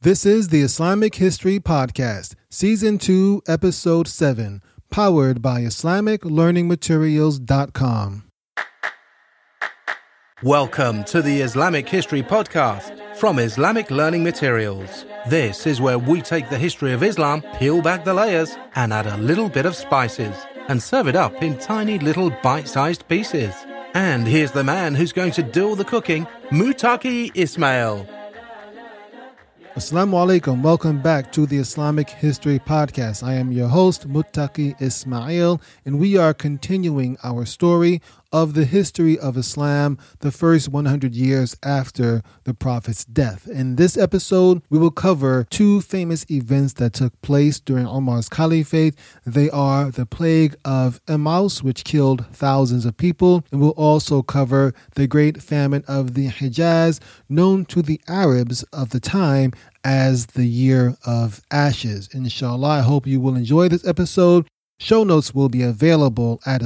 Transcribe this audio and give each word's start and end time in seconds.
This 0.00 0.24
is 0.24 0.50
the 0.50 0.60
Islamic 0.60 1.16
History 1.16 1.58
Podcast, 1.58 2.36
Season 2.50 2.98
2, 2.98 3.42
Episode 3.48 4.06
7, 4.06 4.62
powered 4.92 5.42
by 5.42 5.62
IslamicLearningMaterials.com. 5.62 8.30
Welcome 10.44 11.02
to 11.02 11.20
the 11.20 11.40
Islamic 11.40 11.88
History 11.88 12.22
Podcast 12.22 13.16
from 13.16 13.40
Islamic 13.40 13.90
Learning 13.90 14.22
Materials. 14.22 15.04
This 15.28 15.66
is 15.66 15.80
where 15.80 15.98
we 15.98 16.22
take 16.22 16.48
the 16.48 16.58
history 16.58 16.92
of 16.92 17.02
Islam, 17.02 17.42
peel 17.56 17.82
back 17.82 18.04
the 18.04 18.14
layers, 18.14 18.56
and 18.76 18.92
add 18.92 19.08
a 19.08 19.16
little 19.16 19.48
bit 19.48 19.66
of 19.66 19.74
spices, 19.74 20.36
and 20.68 20.80
serve 20.80 21.08
it 21.08 21.16
up 21.16 21.42
in 21.42 21.58
tiny 21.58 21.98
little 21.98 22.30
bite 22.44 22.68
sized 22.68 23.08
pieces. 23.08 23.52
And 23.94 24.28
here's 24.28 24.52
the 24.52 24.62
man 24.62 24.94
who's 24.94 25.12
going 25.12 25.32
to 25.32 25.42
do 25.42 25.70
all 25.70 25.74
the 25.74 25.84
cooking, 25.84 26.28
Muttaqi 26.52 27.32
Ismail. 27.34 28.06
Assalamu 29.78 30.14
alaikum. 30.14 30.60
Welcome 30.60 31.00
back 31.00 31.30
to 31.30 31.46
the 31.46 31.58
Islamic 31.58 32.10
History 32.10 32.58
Podcast. 32.58 33.22
I 33.22 33.34
am 33.34 33.52
your 33.52 33.68
host, 33.68 34.08
Muttaqi 34.08 34.74
Ismail, 34.82 35.60
and 35.86 36.00
we 36.00 36.16
are 36.16 36.34
continuing 36.34 37.16
our 37.22 37.44
story 37.44 38.02
of 38.32 38.54
the 38.54 38.64
history 38.64 39.18
of 39.18 39.36
Islam, 39.36 39.98
the 40.20 40.30
first 40.30 40.68
100 40.68 41.14
years 41.14 41.56
after 41.62 42.22
the 42.44 42.54
Prophet's 42.54 43.04
death. 43.04 43.48
In 43.48 43.76
this 43.76 43.96
episode, 43.96 44.62
we 44.70 44.78
will 44.78 44.90
cover 44.90 45.46
two 45.50 45.80
famous 45.80 46.26
events 46.30 46.74
that 46.74 46.92
took 46.92 47.20
place 47.22 47.60
during 47.60 47.86
Umar's 47.86 48.28
caliphate. 48.28 48.94
They 49.24 49.48
are 49.50 49.90
the 49.90 50.06
plague 50.06 50.56
of 50.64 51.00
Emmaus, 51.08 51.62
which 51.62 51.84
killed 51.84 52.26
thousands 52.32 52.84
of 52.84 52.96
people, 52.96 53.44
and 53.50 53.60
we'll 53.60 53.70
also 53.70 54.22
cover 54.22 54.74
the 54.94 55.06
great 55.06 55.42
famine 55.42 55.84
of 55.88 56.14
the 56.14 56.28
Hijaz, 56.28 57.00
known 57.28 57.64
to 57.66 57.82
the 57.82 58.00
Arabs 58.08 58.62
of 58.72 58.90
the 58.90 59.00
time 59.00 59.52
as 59.84 60.26
the 60.26 60.46
year 60.46 60.96
of 61.06 61.40
ashes. 61.50 62.08
Inshallah, 62.12 62.68
I 62.68 62.80
hope 62.80 63.06
you 63.06 63.20
will 63.20 63.36
enjoy 63.36 63.68
this 63.68 63.86
episode. 63.86 64.46
Show 64.80 65.02
notes 65.02 65.34
will 65.34 65.48
be 65.48 65.62
available 65.62 66.40
at 66.46 66.62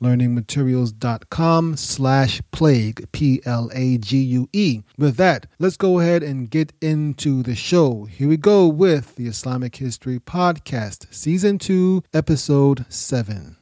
islamiclearningmaterials.com 0.00 1.76
slash 1.76 2.40
plague, 2.50 3.10
P-L-A-G-U-E. 3.12 4.82
With 4.96 5.16
that, 5.16 5.46
let's 5.58 5.76
go 5.76 6.00
ahead 6.00 6.22
and 6.22 6.50
get 6.50 6.72
into 6.80 7.42
the 7.42 7.54
show. 7.54 8.04
Here 8.04 8.28
we 8.28 8.36
go 8.36 8.66
with 8.66 9.16
the 9.16 9.26
Islamic 9.26 9.76
History 9.76 10.18
Podcast, 10.18 11.12
Season 11.12 11.58
2, 11.58 12.02
Episode 12.12 12.86
7. 12.88 13.56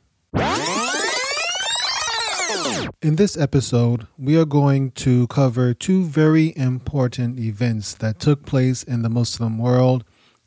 In 3.02 3.16
this 3.16 3.36
episode, 3.36 4.06
we 4.18 4.36
are 4.38 4.46
going 4.46 4.90
to 4.92 5.26
cover 5.28 5.74
two 5.74 6.04
very 6.04 6.56
important 6.56 7.38
events 7.38 7.94
that 7.94 8.18
took 8.18 8.44
place 8.44 8.82
in 8.82 9.02
the 9.02 9.10
Muslim 9.10 9.58
world 9.58 10.04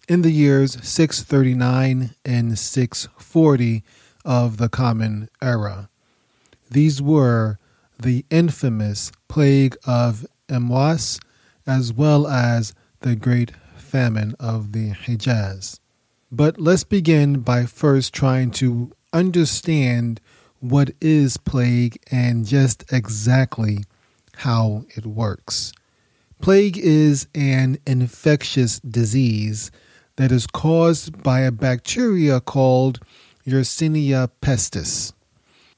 in 0.08 0.24
the 0.24 0.32
years 0.32 0.74
639 0.84 2.16
and 2.26 2.58
640 2.58 3.84
of 4.26 4.58
the 4.58 4.70
Common 4.70 5.30
Era. 5.42 5.90
These 6.72 7.02
were 7.02 7.58
the 7.98 8.26
infamous 8.30 9.12
plague 9.28 9.76
of 9.86 10.26
Emwas 10.48 11.20
as 11.66 11.94
well 11.94 12.28
as 12.28 12.74
the 13.02 13.16
great 13.16 13.52
famine 13.78 14.36
of 14.40 14.72
the 14.72 14.92
Hijaz. 14.92 15.80
But 16.32 16.60
let's 16.60 16.84
begin 16.84 17.40
by 17.40 17.66
first 17.66 18.14
trying 18.14 18.52
to 18.52 18.92
understand 19.14 20.22
what 20.60 20.92
is 21.02 21.38
plague 21.38 21.98
and 22.12 22.46
just 22.46 22.92
exactly 22.92 23.84
how 24.38 24.86
it 24.96 25.06
works. 25.06 25.74
Plague 26.42 26.78
is 26.78 27.28
an 27.34 27.80
infectious 27.86 28.80
disease 28.80 29.72
that 30.18 30.32
is 30.32 30.48
caused 30.48 31.24
by 31.24 31.42
a 31.42 31.52
bacteria 31.52 32.40
called 32.40 33.00
Yersinia 33.50 34.30
pestis. 34.42 35.14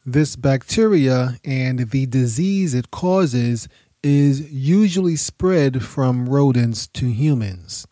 This 0.06 0.36
bacteria 0.36 1.40
and 1.46 1.92
the 1.92 2.06
disease 2.06 2.74
it 2.74 2.92
causes 2.92 3.70
is 4.04 4.52
usually 4.52 5.16
spread 5.16 5.82
from 5.84 6.28
rodents 6.28 6.88
to 6.88 7.06
humans. 7.06 7.88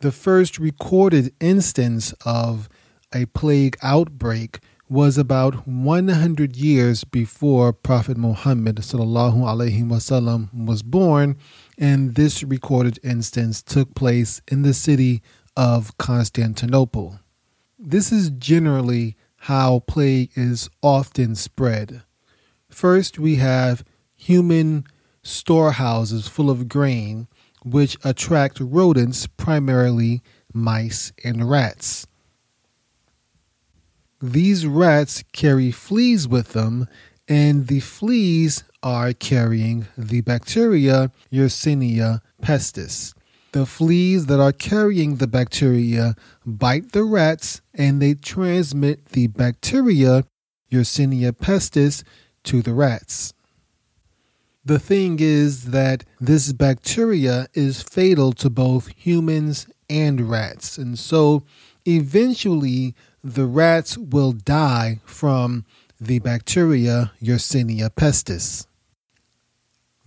The 0.00 0.12
first 0.12 0.58
recorded 0.58 1.34
instance 1.40 2.14
of 2.24 2.68
a 3.14 3.26
plague 3.26 3.76
outbreak 3.82 4.60
was 4.88 5.18
about 5.18 5.66
100 5.66 6.56
years 6.56 7.04
before 7.04 7.72
Prophet 7.72 8.16
Muhammad 8.16 8.76
wasallam 8.76 10.66
was 10.66 10.82
born, 10.82 11.36
and 11.76 12.14
this 12.14 12.42
recorded 12.42 12.98
instance 13.02 13.62
took 13.62 13.94
place 13.94 14.40
in 14.48 14.62
the 14.62 14.74
city 14.74 15.22
of 15.56 15.98
Constantinople. 15.98 17.18
This 17.88 18.10
is 18.10 18.30
generally 18.30 19.16
how 19.42 19.78
plague 19.86 20.32
is 20.34 20.68
often 20.82 21.36
spread. 21.36 22.02
First, 22.68 23.20
we 23.20 23.36
have 23.36 23.84
human 24.16 24.86
storehouses 25.22 26.26
full 26.26 26.50
of 26.50 26.68
grain, 26.68 27.28
which 27.64 27.96
attract 28.02 28.58
rodents, 28.58 29.28
primarily 29.28 30.20
mice 30.52 31.12
and 31.22 31.48
rats. 31.48 32.08
These 34.20 34.66
rats 34.66 35.22
carry 35.32 35.70
fleas 35.70 36.26
with 36.26 36.54
them, 36.54 36.88
and 37.28 37.68
the 37.68 37.78
fleas 37.78 38.64
are 38.82 39.12
carrying 39.12 39.86
the 39.96 40.22
bacteria 40.22 41.12
Yersinia 41.32 42.20
pestis. 42.42 43.14
The 43.56 43.64
fleas 43.64 44.26
that 44.26 44.38
are 44.38 44.52
carrying 44.52 45.16
the 45.16 45.26
bacteria 45.26 46.14
bite 46.44 46.92
the 46.92 47.04
rats 47.04 47.62
and 47.72 48.02
they 48.02 48.12
transmit 48.12 49.06
the 49.12 49.28
bacteria 49.28 50.24
Yersinia 50.70 51.32
pestis 51.32 52.02
to 52.44 52.60
the 52.60 52.74
rats. 52.74 53.32
The 54.62 54.78
thing 54.78 55.20
is 55.20 55.70
that 55.70 56.04
this 56.20 56.52
bacteria 56.52 57.46
is 57.54 57.80
fatal 57.80 58.34
to 58.34 58.50
both 58.50 58.88
humans 58.88 59.66
and 59.88 60.28
rats, 60.28 60.76
and 60.76 60.98
so 60.98 61.42
eventually 61.86 62.94
the 63.24 63.46
rats 63.46 63.96
will 63.96 64.32
die 64.32 65.00
from 65.06 65.64
the 65.98 66.18
bacteria 66.18 67.12
Yersinia 67.22 67.88
pestis. 67.88 68.66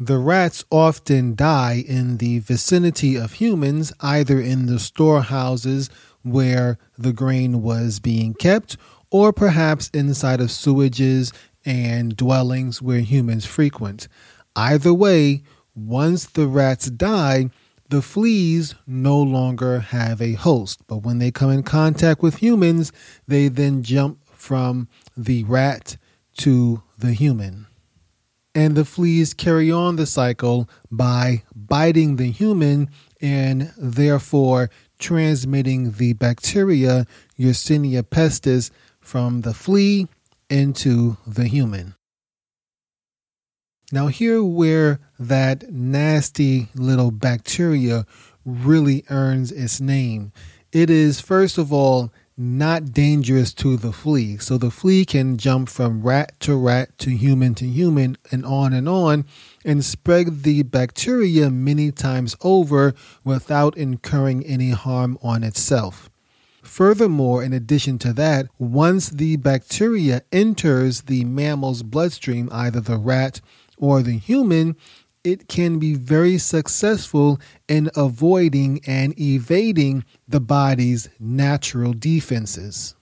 The 0.02 0.18
rats 0.18 0.64
often 0.72 1.36
die 1.36 1.84
in 1.86 2.18
the 2.18 2.40
vicinity 2.40 3.18
of 3.18 3.34
humans, 3.34 3.92
either 4.00 4.40
in 4.40 4.68
the 4.68 4.80
storehouses 4.80 5.90
where 6.24 6.78
the 6.98 7.12
grain 7.12 7.62
was 7.62 8.00
being 8.00 8.34
kept, 8.34 8.78
or 9.12 9.34
perhaps 9.34 9.90
inside 9.90 10.40
of 10.40 10.52
sewages 10.52 11.34
and 11.66 12.16
dwellings 12.16 12.82
where 12.82 13.02
humans 13.02 13.46
frequent. 13.46 14.08
Either 14.56 14.94
way, 14.94 15.44
once 15.76 16.26
the 16.28 16.48
rats 16.48 16.90
die, 16.90 17.50
the 17.90 18.02
fleas 18.02 18.76
no 18.88 19.22
longer 19.22 19.82
have 19.82 20.22
a 20.22 20.34
host, 20.34 20.80
but 20.88 21.00
when 21.00 21.20
they 21.20 21.30
come 21.30 21.52
in 21.52 21.64
contact 21.64 22.22
with 22.22 22.38
humans, 22.38 22.94
they 23.28 23.50
then 23.50 23.84
jump 23.84 24.20
from 24.34 24.88
the 25.18 25.44
rat 25.44 25.98
to 26.38 26.84
the 26.98 27.12
human. 27.12 27.66
And 28.60 28.76
the 28.76 28.84
fleas 28.84 29.34
carry 29.34 29.72
on 29.72 29.96
the 29.96 30.06
cycle 30.06 30.70
by 30.92 31.44
biting 31.56 32.18
the 32.18 32.30
human 32.30 32.90
and 33.22 33.72
therefore 33.78 34.70
transmitting 35.00 35.94
the 35.94 36.12
bacteria 36.12 37.08
Yersinia 37.40 38.04
pestis 38.04 38.70
from 39.00 39.42
the 39.42 39.54
flea 39.54 40.10
into 40.50 41.16
the 41.26 41.46
human. 41.46 41.96
Now, 43.94 44.08
here 44.08 44.44
where 44.44 45.00
that 45.18 45.72
nasty 45.72 46.68
little 46.76 47.12
bacteria 47.12 48.06
really 48.44 49.06
earns 49.10 49.54
its 49.54 49.80
name. 49.80 50.34
It 50.74 50.90
is, 50.90 51.22
first 51.22 51.58
of 51.58 51.72
all, 51.72 52.12
not 52.40 52.94
dangerous 52.94 53.54
to 53.54 53.76
the 53.76 53.92
flea. 53.92 54.38
So 54.38 54.58
the 54.58 54.72
flea 54.72 55.04
can 55.04 55.38
jump 55.38 55.68
from 55.68 56.02
rat 56.02 56.40
to 56.40 56.56
rat 56.56 56.98
to 57.00 57.10
human 57.10 57.54
to 57.56 57.66
human 57.66 58.18
and 58.32 58.46
on 58.46 58.72
and 58.72 58.88
on 58.88 59.26
and 59.66 59.84
spread 59.84 60.44
the 60.44 60.64
bacteria 60.64 61.50
many 61.50 61.92
times 61.92 62.38
over 62.42 62.94
without 63.26 63.76
incurring 63.78 64.46
any 64.46 64.70
harm 64.70 65.18
on 65.22 65.44
itself. 65.44 66.10
Furthermore, 66.64 67.44
in 67.44 67.52
addition 67.52 68.00
to 68.00 68.14
that, 68.14 68.48
once 68.58 69.10
the 69.10 69.36
bacteria 69.36 70.22
enters 70.32 71.02
the 71.02 71.26
mammal's 71.26 71.84
bloodstream, 71.84 72.48
either 72.54 72.80
the 72.80 72.98
rat 72.98 73.42
or 73.78 74.02
the 74.02 74.18
human, 74.18 74.76
it 75.24 75.48
can 75.48 75.80
be 75.80 75.94
very 75.94 76.38
successful 76.38 77.40
in 77.68 77.90
avoiding 77.96 78.80
and 78.88 79.20
evading 79.20 80.06
the 80.28 80.40
body's 80.40 81.10
natural 81.20 81.94
defenses. 81.94 82.96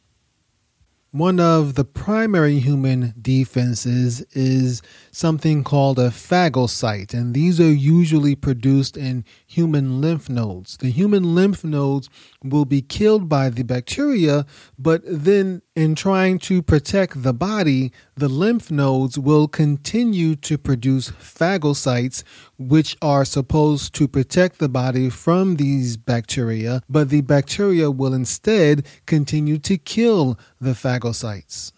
One 1.12 1.40
of 1.40 1.76
the 1.76 1.86
primary 1.86 2.60
human 2.60 3.14
defenses 3.20 4.22
is 4.34 4.82
something 5.10 5.64
called 5.64 5.98
a 5.98 6.10
phagocyte, 6.10 7.14
and 7.14 7.34
these 7.34 7.62
are 7.62 7.72
usually 7.74 8.36
produced 8.36 8.98
in 8.98 9.24
human 9.48 10.02
lymph 10.02 10.30
nodes. 10.30 10.76
The 10.78 10.92
human 10.92 11.34
lymph 11.34 11.64
nodes 11.64 12.10
will 12.44 12.66
be 12.66 12.82
killed 12.82 13.30
by 13.30 13.50
the 13.50 13.64
bacteria, 13.64 14.46
but 14.78 15.02
then 15.06 15.62
in 15.76 15.96
trying 15.96 16.40
to 16.40 16.62
protect 16.62 17.24
the 17.24 17.34
body, 17.34 17.94
the 18.18 18.28
lymph 18.28 18.72
nodes 18.72 19.20
will 19.20 19.48
continue 19.48 20.36
to 20.36 20.58
produce 20.58 21.12
phagocytes, 21.12 22.24
which 22.58 22.98
are 23.00 23.24
supposed 23.24 23.94
to 23.94 24.08
protect 24.08 24.58
the 24.58 24.68
body 24.68 25.10
from 25.10 25.58
these 25.58 25.98
bacteria, 25.98 26.82
but 26.90 27.10
the 27.10 27.22
bacteria 27.22 27.92
will 27.92 28.16
instead 28.16 28.86
continue 29.06 29.60
to 29.60 29.78
kill 29.78 30.38
the 30.60 30.72
phagocytes. 30.72 31.72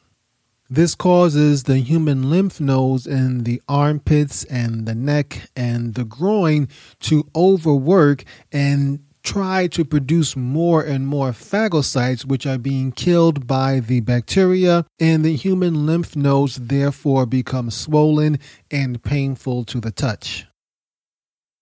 This 0.70 0.96
causes 0.96 1.64
the 1.64 1.80
human 1.80 2.30
lymph 2.30 2.62
nodes 2.62 3.06
in 3.06 3.44
the 3.44 3.62
armpits 3.68 4.46
and 4.46 4.86
the 4.86 4.96
neck 4.96 5.50
and 5.56 5.96
the 5.96 6.06
groin 6.06 6.70
to 7.02 7.28
overwork 7.36 8.24
and 8.52 9.00
try 9.24 9.68
to 9.68 9.86
produce 9.86 10.36
more 10.36 10.82
and 10.82 11.08
more 11.08 11.32
phagocytes, 11.32 12.26
which 12.26 12.46
are 12.46 12.58
being 12.58 12.92
killed 12.92 13.46
by 13.46 13.80
the 13.80 14.00
bacteria, 14.00 14.86
and 15.00 15.24
the 15.24 15.36
human 15.36 15.86
lymph 15.86 16.16
nodes 16.16 16.56
therefore 16.56 17.26
become 17.26 17.70
swollen 17.70 18.40
and 18.72 19.04
painful 19.04 19.66
to 19.66 19.80
the 19.80 19.92
touch. 19.92 20.46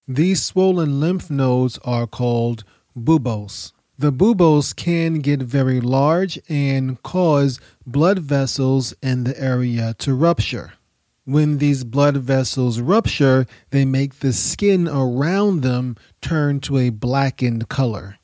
These 0.07 0.44
swollen 0.44 1.00
lymph 1.00 1.30
nodes 1.30 1.80
are 1.83 2.07
called 2.07 2.63
buboes. 2.95 3.74
The 4.00 4.12
buboes 4.12 4.74
can 4.74 5.19
get 5.19 5.42
very 5.42 5.81
large 5.81 6.39
and 6.48 7.01
cause 7.01 7.59
blood 7.86 8.19
vessels 8.19 8.94
in 9.01 9.24
the 9.24 9.39
area 9.42 9.95
to 10.00 10.13
rupture. 10.13 10.74
When 11.27 11.57
these 11.57 11.83
blood 11.83 12.15
vessels 12.15 12.79
rupture, 12.79 13.47
they 13.71 13.83
make 13.83 14.19
the 14.19 14.31
skin 14.31 14.88
around 14.88 15.59
them 15.59 15.97
turn 16.21 16.62
to 16.62 16.77
a 16.77 16.89
blackened 16.89 17.68
color. 17.68 18.18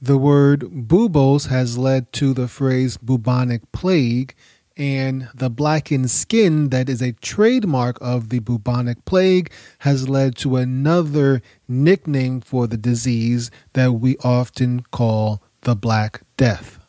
The 0.00 0.18
word 0.18 0.88
buboes 0.88 1.46
has 1.46 1.78
led 1.78 2.12
to 2.14 2.34
the 2.34 2.48
phrase 2.48 2.96
bubonic 2.96 3.70
plague, 3.70 4.34
and 4.76 5.28
the 5.32 5.48
blackened 5.48 6.10
skin 6.10 6.70
that 6.70 6.88
is 6.88 7.00
a 7.00 7.12
trademark 7.12 7.98
of 8.00 8.30
the 8.30 8.40
bubonic 8.40 9.04
plague 9.04 9.52
has 9.78 10.08
led 10.08 10.34
to 10.38 10.56
another 10.56 11.40
nickname 11.68 12.40
for 12.40 12.66
the 12.66 12.76
disease 12.76 13.48
that 13.74 13.92
we 13.92 14.16
often 14.24 14.80
call 14.90 15.40
the 15.60 15.76
Black 15.76 16.22
Death. 16.36 16.80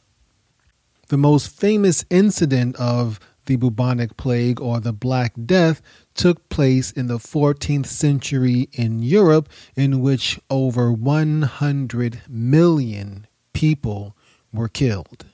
The 1.09 1.17
most 1.17 1.49
famous 1.49 2.03
incident 2.09 2.75
of 2.77 3.19
the 3.45 3.55
bubonic 3.55 4.17
plague 4.17 4.61
or 4.61 4.79
the 4.79 4.93
Black 4.93 5.33
Death 5.45 5.81
took 6.13 6.47
place 6.49 6.91
in 6.91 7.07
the 7.07 7.17
14th 7.17 7.85
century 7.85 8.69
in 8.73 9.01
Europe, 9.01 9.49
in 9.75 10.01
which 10.01 10.39
over 10.49 10.91
100 10.91 12.21
million 12.27 13.27
people 13.53 14.15
were 14.51 14.69
killed. 14.69 15.25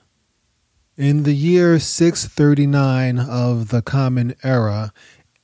In 0.98 1.24
the 1.24 1.34
year 1.34 1.80
639 1.80 3.20
of 3.20 3.70
the 3.70 3.82
Common 3.82 4.36
Era, 4.44 4.92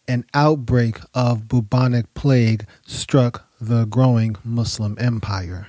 an 0.08 0.26
outbreak 0.34 1.00
of 1.14 1.48
bubonic 1.48 2.14
plague 2.14 2.66
struck 2.86 3.48
the 3.60 3.86
growing 3.86 4.36
Muslim 4.44 4.98
empire. 5.00 5.68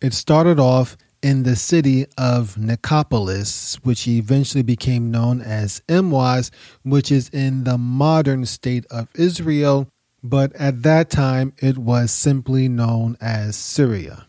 It 0.00 0.14
started 0.14 0.58
off 0.58 0.96
in 1.22 1.42
the 1.42 1.56
city 1.56 2.06
of 2.16 2.56
Nicopolis, 2.56 3.76
which 3.82 4.06
eventually 4.06 4.62
became 4.62 5.10
known 5.10 5.40
as 5.40 5.82
Emwas, 5.88 6.50
which 6.82 7.10
is 7.10 7.28
in 7.30 7.64
the 7.64 7.78
modern 7.78 8.46
state 8.46 8.86
of 8.90 9.08
Israel, 9.14 9.88
but 10.22 10.54
at 10.56 10.82
that 10.82 11.10
time 11.10 11.52
it 11.58 11.78
was 11.78 12.10
simply 12.10 12.68
known 12.68 13.16
as 13.20 13.56
Syria. 13.56 14.26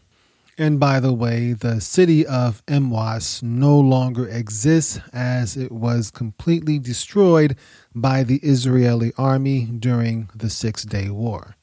And 0.58 0.78
by 0.78 1.00
the 1.00 1.14
way, 1.14 1.54
the 1.54 1.80
city 1.80 2.26
of 2.26 2.66
Emwas 2.66 3.42
no 3.42 3.80
longer 3.80 4.28
exists 4.28 5.00
as 5.14 5.56
it 5.56 5.72
was 5.72 6.12
completely 6.12 6.80
destroyed 6.80 7.56
by 7.96 8.24
the 8.24 8.40
Israeli 8.44 9.14
army 9.18 9.66
during 9.66 10.30
the 10.36 10.50
Six 10.50 10.84
Day 10.84 11.10
War. 11.10 11.56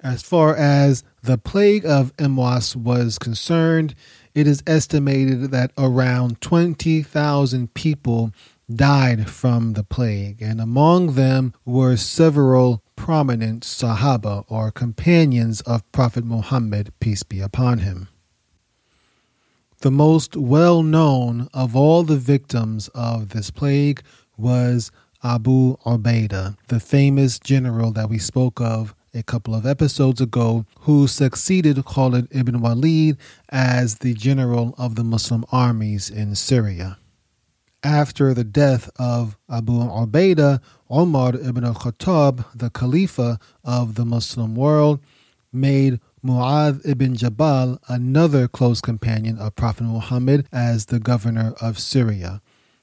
As 0.00 0.22
far 0.22 0.54
as 0.54 1.02
the 1.24 1.38
plague 1.38 1.84
of 1.84 2.16
Emwas 2.18 2.76
was 2.76 3.18
concerned, 3.18 3.96
it 4.38 4.46
is 4.46 4.62
estimated 4.68 5.50
that 5.50 5.72
around 5.76 6.40
20,000 6.40 7.74
people 7.74 8.32
died 8.72 9.28
from 9.28 9.72
the 9.72 9.82
plague, 9.82 10.40
and 10.40 10.60
among 10.60 11.14
them 11.14 11.52
were 11.64 11.96
several 11.96 12.80
prominent 12.94 13.64
Sahaba 13.64 14.44
or 14.46 14.70
companions 14.70 15.60
of 15.62 15.90
Prophet 15.90 16.24
Muhammad, 16.24 16.92
peace 17.00 17.24
be 17.24 17.40
upon 17.40 17.80
him. 17.80 18.06
The 19.80 19.90
most 19.90 20.36
well 20.36 20.84
known 20.84 21.48
of 21.52 21.74
all 21.74 22.04
the 22.04 22.16
victims 22.16 22.86
of 22.94 23.30
this 23.30 23.50
plague 23.50 24.02
was 24.36 24.92
Abu 25.24 25.76
Ubaidah, 25.78 26.56
the 26.68 26.78
famous 26.78 27.40
general 27.40 27.90
that 27.90 28.08
we 28.08 28.18
spoke 28.18 28.60
of 28.60 28.94
a 29.14 29.22
couple 29.22 29.54
of 29.54 29.66
episodes 29.66 30.20
ago, 30.20 30.66
who 30.80 31.06
succeeded 31.06 31.84
Khalid 31.84 32.28
ibn 32.30 32.60
Walid 32.60 33.16
as 33.48 33.98
the 33.98 34.14
general 34.14 34.74
of 34.78 34.94
the 34.94 35.04
Muslim 35.04 35.44
armies 35.50 36.10
in 36.10 36.34
Syria. 36.34 36.98
After 37.82 38.34
the 38.34 38.44
death 38.44 38.90
of 38.98 39.36
Abu 39.48 39.72
Ubaidah, 39.72 40.60
Umar 40.90 41.34
ibn 41.36 41.64
al-Khattab, 41.64 42.44
the 42.54 42.70
Khalifa 42.70 43.38
of 43.64 43.94
the 43.94 44.04
Muslim 44.04 44.56
world, 44.56 45.00
made 45.52 46.00
Mu'adh 46.24 46.80
ibn 46.84 47.14
Jabal 47.14 47.78
another 47.88 48.48
close 48.48 48.80
companion 48.80 49.38
of 49.38 49.54
Prophet 49.54 49.84
Muhammad 49.84 50.46
as 50.52 50.86
the 50.86 50.98
governor 50.98 51.54
of 51.60 51.78
Syria. 51.78 52.42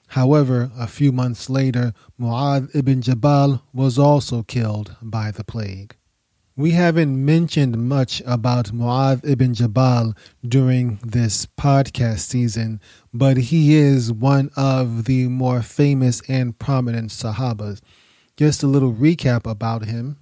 However, 0.09 0.71
a 0.77 0.87
few 0.87 1.11
months 1.11 1.49
later, 1.49 1.93
Mu'adh 2.19 2.73
ibn 2.73 3.01
Jabal 3.01 3.63
was 3.73 3.99
also 3.99 4.43
killed 4.43 4.95
by 5.01 5.31
the 5.31 5.43
plague. 5.43 5.95
We 6.57 6.71
haven't 6.71 7.25
mentioned 7.25 7.77
much 7.77 8.21
about 8.25 8.67
Mu'adh 8.67 9.29
ibn 9.29 9.53
Jabal 9.53 10.13
during 10.41 10.99
this 11.03 11.45
podcast 11.45 12.19
season, 12.19 12.79
but 13.13 13.35
he 13.35 13.75
is 13.75 14.13
one 14.13 14.49
of 14.55 15.03
the 15.03 15.27
more 15.27 15.61
famous 15.61 16.21
and 16.29 16.57
prominent 16.57 17.09
Sahabas. 17.11 17.81
Just 18.37 18.63
a 18.63 18.67
little 18.67 18.93
recap 18.93 19.45
about 19.45 19.83
him. 19.83 20.15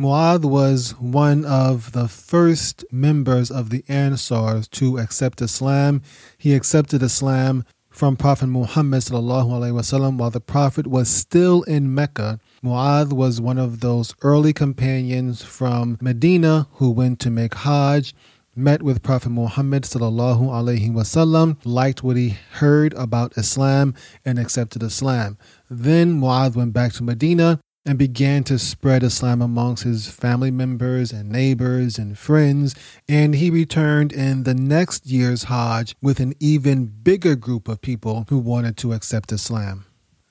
Mu'adh 0.00 0.46
was 0.46 0.92
one 0.92 1.44
of 1.44 1.92
the 1.92 2.08
first 2.08 2.82
members 2.90 3.50
of 3.50 3.68
the 3.68 3.84
Ansars 3.86 4.66
to 4.70 4.96
accept 4.96 5.42
Islam. 5.42 6.00
He 6.38 6.54
accepted 6.54 7.02
Islam 7.02 7.66
from 7.94 8.16
Prophet 8.16 8.48
Muhammad 8.48 9.04
wasallam 9.04 10.18
while 10.18 10.30
the 10.30 10.40
Prophet 10.40 10.88
was 10.88 11.08
still 11.08 11.62
in 11.62 11.94
Mecca. 11.94 12.40
Mu'adh 12.60 13.12
was 13.12 13.40
one 13.40 13.56
of 13.56 13.78
those 13.78 14.16
early 14.22 14.52
companions 14.52 15.44
from 15.44 15.96
Medina 16.00 16.66
who 16.72 16.90
went 16.90 17.20
to 17.20 17.30
make 17.30 17.54
Hajj, 17.54 18.12
met 18.56 18.82
with 18.82 19.04
Prophet 19.04 19.30
Muhammad 19.30 19.84
sallallahu 19.84 20.40
alaihi 20.40 20.90
wasallam, 20.90 21.56
liked 21.64 22.02
what 22.02 22.16
he 22.16 22.36
heard 22.54 22.92
about 22.94 23.38
Islam, 23.38 23.94
and 24.24 24.40
accepted 24.40 24.82
Islam. 24.82 25.38
Then 25.70 26.20
Mu'adh 26.20 26.56
went 26.56 26.72
back 26.72 26.94
to 26.94 27.04
Medina 27.04 27.60
and 27.86 27.98
began 27.98 28.42
to 28.44 28.58
spread 28.58 29.02
Islam 29.02 29.42
amongst 29.42 29.84
his 29.84 30.08
family 30.08 30.50
members 30.50 31.12
and 31.12 31.30
neighbors 31.30 31.98
and 31.98 32.18
friends. 32.18 32.74
And 33.08 33.34
he 33.34 33.50
returned 33.50 34.12
in 34.12 34.44
the 34.44 34.54
next 34.54 35.06
year's 35.06 35.44
Hajj 35.44 35.94
with 36.00 36.20
an 36.20 36.34
even 36.40 36.86
bigger 36.86 37.36
group 37.36 37.68
of 37.68 37.82
people 37.82 38.26
who 38.28 38.38
wanted 38.38 38.76
to 38.78 38.92
accept 38.92 39.32
Islam. 39.32 39.84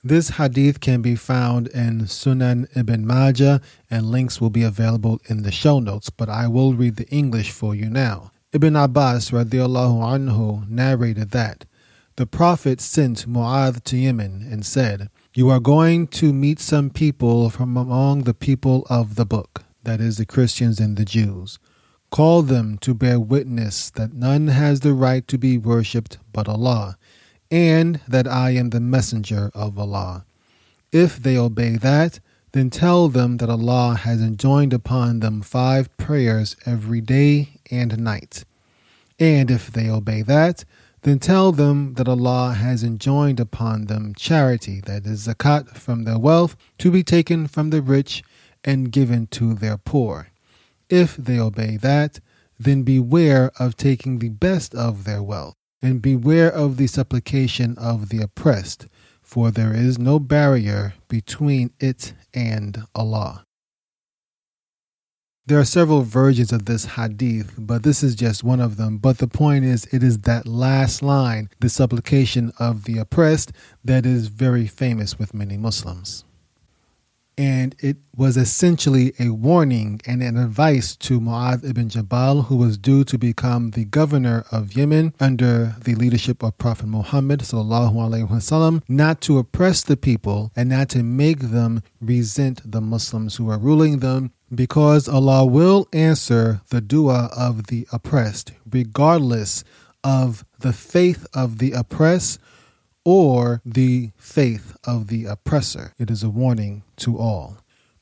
This 0.04 0.32
hadith 0.32 0.82
can 0.82 1.02
be 1.02 1.16
found 1.16 1.68
in 1.70 2.02
Sunan 2.02 2.68
ibn 2.76 3.08
Majah, 3.08 3.62
and 3.90 4.08
links 4.08 4.42
will 4.42 4.50
be 4.50 4.64
available 4.64 5.22
in 5.28 5.44
the 5.44 5.52
show 5.52 5.80
notes, 5.80 6.10
but 6.10 6.28
I 6.28 6.48
will 6.48 6.74
read 6.74 6.98
the 6.98 7.08
English 7.08 7.52
for 7.52 7.74
you 7.74 7.90
now. 7.90 8.32
Ibn 8.52 8.76
Abbas 8.76 9.32
radiallahu 9.32 10.02
anhu 10.02 10.70
narrated 10.70 11.32
that 11.32 11.66
the 12.18 12.26
Prophet 12.26 12.82
sent 12.82 13.28
Mu'adh 13.28 13.84
to 13.86 13.98
Yemen 13.98 14.46
and 14.52 14.66
said, 14.66 15.10
you 15.36 15.50
are 15.50 15.60
going 15.60 16.06
to 16.06 16.32
meet 16.32 16.60
some 16.60 16.92
people 16.92 17.50
from 17.50 17.76
among 17.76 18.24
the 18.24 18.36
people 18.36 18.86
of 18.88 19.16
the 19.16 19.26
book, 19.26 19.64
that 19.84 20.00
is, 20.00 20.18
the 20.18 20.26
Christians 20.28 20.80
and 20.80 20.96
the 20.96 21.06
Jews. 21.06 21.58
Call 22.12 22.44
them 22.44 22.78
to 22.80 22.94
bear 22.94 23.20
witness 23.20 23.90
that 23.90 24.14
none 24.14 24.48
has 24.50 24.82
the 24.82 24.94
right 24.94 25.28
to 25.28 25.40
be 25.40 25.58
worshipped 25.58 26.20
but 26.32 26.48
Allah, 26.48 26.98
and 27.50 28.00
that 28.08 28.28
I 28.28 28.52
am 28.52 28.70
the 28.70 28.80
messenger 28.80 29.50
of 29.56 29.80
Allah. 29.80 30.24
If 30.92 31.18
they 31.18 31.36
obey 31.36 31.78
that, 31.78 32.20
then 32.52 32.70
tell 32.70 33.08
them 33.08 33.38
that 33.38 33.50
Allah 33.50 33.96
has 34.04 34.22
enjoined 34.22 34.74
upon 34.74 35.22
them 35.22 35.42
five 35.42 35.96
prayers 35.98 36.56
every 36.68 37.02
day 37.02 37.60
and 37.72 37.98
night. 37.98 38.46
And 39.20 39.50
if 39.50 39.72
they 39.72 39.90
obey 39.90 40.22
that, 40.22 40.64
Then 41.04 41.20
tell 41.20 41.52
them 41.52 41.96
that 41.96 42.08
Allah 42.08 42.54
has 42.54 42.82
enjoined 42.82 43.40
upon 43.40 43.86
them 43.88 44.14
charity, 44.16 44.80
that 44.86 45.06
is 45.06 45.28
zakat 45.28 45.76
from 45.76 46.06
their 46.06 46.18
wealth, 46.18 46.56
to 46.78 46.92
be 46.92 47.04
taken 47.04 47.48
from 47.48 47.72
the 47.72 47.82
rich 47.82 48.24
and 48.64 48.90
given 48.90 49.28
to 49.28 49.54
their 49.54 49.78
poor. 49.78 50.30
If 50.90 51.18
they 51.18 51.40
obey 51.40 51.76
that, 51.78 52.22
then 52.58 52.84
beware 52.84 53.52
of 53.60 53.76
taking 53.76 54.20
the 54.20 54.30
best 54.30 54.74
of 54.74 55.04
their 55.04 55.22
wealth, 55.22 55.56
and 55.82 56.02
beware 56.02 56.50
of 56.50 56.78
the 56.78 56.88
supplication 56.88 57.78
of 57.78 58.08
the 58.08 58.22
oppressed, 58.22 58.88
for 59.22 59.52
there 59.52 59.74
is 59.74 60.00
no 60.00 60.20
barrier 60.20 60.94
between 61.10 61.72
it 61.82 62.14
and 62.34 62.84
Allah. 62.96 63.44
There 65.46 65.60
are 65.60 65.66
several 65.66 66.04
versions 66.04 66.54
of 66.54 66.64
this 66.64 66.86
hadith, 66.86 67.56
but 67.58 67.84
this 67.84 68.02
is 68.02 68.16
just 68.16 68.46
one 68.46 68.62
of 68.62 68.78
them. 68.78 68.98
But 68.98 69.18
the 69.18 69.28
point 69.28 69.66
is, 69.66 69.86
it 69.92 70.02
is 70.02 70.20
that 70.20 70.48
last 70.48 71.04
line, 71.04 71.50
the 71.60 71.68
supplication 71.68 72.54
of 72.60 72.86
the 72.86 72.98
oppressed, 72.98 73.52
that 73.84 74.06
is 74.06 74.28
very 74.28 74.68
famous 74.68 75.20
with 75.20 75.34
many 75.34 75.58
Muslims 75.58 76.24
and 77.38 77.76
it 77.80 77.98
was 78.16 78.38
essentially 78.38 79.14
a 79.20 79.30
warning 79.30 80.00
and 80.06 80.22
an 80.22 80.38
advice 80.38 80.96
to 80.96 81.20
Mu'adh 81.20 81.68
ibn 81.68 81.90
Jabal, 81.90 82.44
who 82.44 82.56
was 82.56 82.78
due 82.78 83.04
to 83.06 83.18
become 83.18 83.72
the 83.72 83.86
governor 83.86 84.46
of 84.52 84.76
Yemen 84.76 85.14
under 85.20 85.76
the 85.84 85.96
leadership 85.96 86.44
of 86.44 86.58
Prophet 86.58 86.88
Muhammad 86.88 87.40
wasallam, 87.40 88.84
not 88.88 89.22
to 89.22 89.38
oppress 89.40 89.82
the 89.82 89.98
people 89.98 90.52
and 90.56 90.70
not 90.70 90.90
to 90.90 91.04
make 91.04 91.40
them 91.40 91.82
resent 92.00 92.62
the 92.70 92.82
Muslims 92.82 93.38
who 93.38 93.50
are 93.50 93.58
ruling 93.58 94.00
them, 94.00 94.32
because 94.54 95.08
Allah 95.08 95.46
will 95.46 95.88
answer 95.92 96.62
the 96.70 96.82
dua 96.82 97.30
of 97.36 97.68
the 97.68 97.88
oppressed, 97.92 98.52
regardless 98.70 99.64
of 100.04 100.46
the 100.60 100.74
faith 100.74 101.26
of 101.34 101.58
the 101.58 101.72
oppressed 101.72 102.40
or 103.06 103.62
the 103.66 104.12
faith 104.18 104.76
of 104.86 105.08
the 105.08 105.26
oppressor. 105.26 105.94
It 105.98 106.10
is 106.10 106.24
a 106.24 106.30
warning 106.30 106.84
to 106.98 107.18
all. 107.18 107.58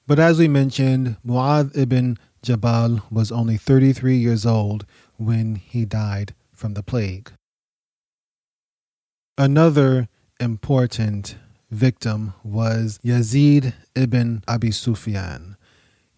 But 0.07 0.19
as 0.19 0.39
we 0.39 0.47
mentioned, 0.47 1.17
Mu'adh 1.25 1.75
ibn 1.77 2.17
Jabal 2.41 3.01
was 3.11 3.31
only 3.31 3.57
33 3.57 4.17
years 4.17 4.45
old 4.45 4.85
when 5.17 5.55
he 5.55 5.85
died 5.85 6.33
from 6.53 6.73
the 6.73 6.83
plague. 6.83 7.31
Another 9.37 10.09
important 10.39 11.35
victim 11.69 12.33
was 12.43 12.99
Yazid 13.03 13.73
ibn 13.95 14.43
Abi 14.47 14.71
Sufyan. 14.71 15.50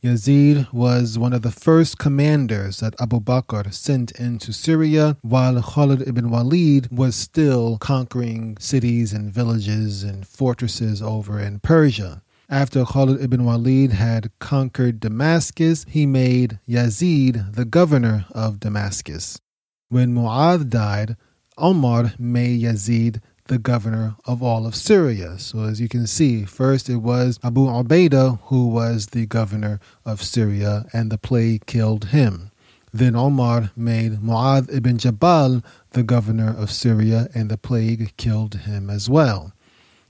Yazid 0.04 0.68
was 0.74 1.18
one 1.18 1.32
of 1.32 1.44
the 1.44 1.52
first 1.52 1.98
commanders 1.98 2.82
that 2.82 2.94
Abu 3.00 3.22
Bakr 3.22 3.74
sent 3.74 4.12
into 4.12 4.52
Syria 4.52 5.16
while 5.22 5.62
Khalid 5.62 6.06
ibn 6.06 6.30
Walid 6.30 6.90
was 6.92 7.16
still 7.16 7.78
conquering 7.78 8.58
cities 8.60 9.14
and 9.14 9.32
villages 9.32 10.04
and 10.04 10.28
fortresses 10.28 11.02
over 11.02 11.40
in 11.40 11.62
Persia. 11.62 12.22
After 12.50 12.84
Khalid 12.84 13.22
ibn 13.22 13.46
Walid 13.46 13.94
had 13.94 14.30
conquered 14.40 15.00
Damascus, 15.00 15.86
he 15.88 16.06
made 16.06 16.60
Yazid 16.68 17.56
the 17.56 17.64
governor 17.64 18.26
of 18.32 18.60
Damascus. 18.60 19.40
When 19.88 20.14
Mu'adh 20.14 20.70
died, 20.70 21.16
Omar 21.58 22.12
made 22.20 22.62
Yazid 22.62 23.22
the 23.48 23.58
governor 23.58 24.16
of 24.26 24.42
all 24.42 24.66
of 24.66 24.76
Syria. 24.76 25.38
So, 25.38 25.64
as 25.64 25.82
you 25.82 25.90
can 25.90 26.08
see, 26.08 26.46
first 26.46 26.90
it 26.90 26.98
was 26.98 27.40
Abu 27.44 27.68
Ubaidah 27.68 28.40
who 28.44 28.68
was 28.68 29.08
the 29.08 29.26
governor 29.26 29.80
of 30.06 30.22
Syria, 30.22 30.86
and 30.94 31.12
the 31.12 31.18
plague 31.18 31.66
killed 31.66 32.06
him. 32.06 32.52
Then 32.94 33.16
Omar 33.16 33.72
made 33.76 34.22
Mu'adh 34.22 34.74
ibn 34.74 34.98
Jabal 34.98 35.64
the 35.92 36.04
governor 36.04 36.56
of 36.56 36.72
Syria, 36.72 37.28
and 37.34 37.50
the 37.50 37.58
plague 37.58 38.16
killed 38.18 38.56
him 38.56 38.90
as 38.90 39.10
well. 39.10 39.52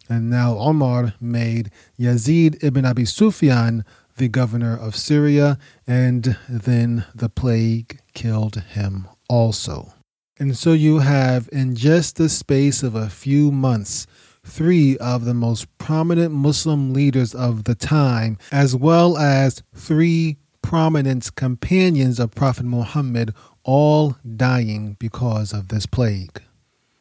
And 0.09 0.29
now 0.29 0.57
Omar 0.57 1.13
made 1.21 1.71
Yazid 1.97 2.61
ibn 2.61 2.85
Abi 2.85 3.05
Sufyan 3.05 3.85
the 4.17 4.27
governor 4.27 4.77
of 4.77 4.95
Syria, 4.95 5.57
and 5.87 6.37
then 6.47 7.05
the 7.15 7.29
plague 7.29 7.99
killed 8.13 8.55
him 8.55 9.07
also. 9.27 9.92
And 10.39 10.57
so 10.57 10.73
you 10.73 10.99
have, 10.99 11.47
in 11.51 11.75
just 11.75 12.15
the 12.15 12.27
space 12.27 12.81
of 12.81 12.95
a 12.95 13.09
few 13.09 13.51
months, 13.51 14.07
three 14.43 14.97
of 14.97 15.25
the 15.25 15.33
most 15.33 15.67
prominent 15.77 16.33
Muslim 16.33 16.91
leaders 16.91 17.35
of 17.35 17.65
the 17.65 17.75
time, 17.75 18.37
as 18.51 18.75
well 18.75 19.15
as 19.17 19.61
three 19.75 20.37
prominent 20.63 21.35
companions 21.35 22.19
of 22.19 22.31
Prophet 22.31 22.65
Muhammad, 22.65 23.33
all 23.63 24.17
dying 24.35 24.97
because 24.99 25.53
of 25.53 25.67
this 25.67 25.85
plague. 25.85 26.41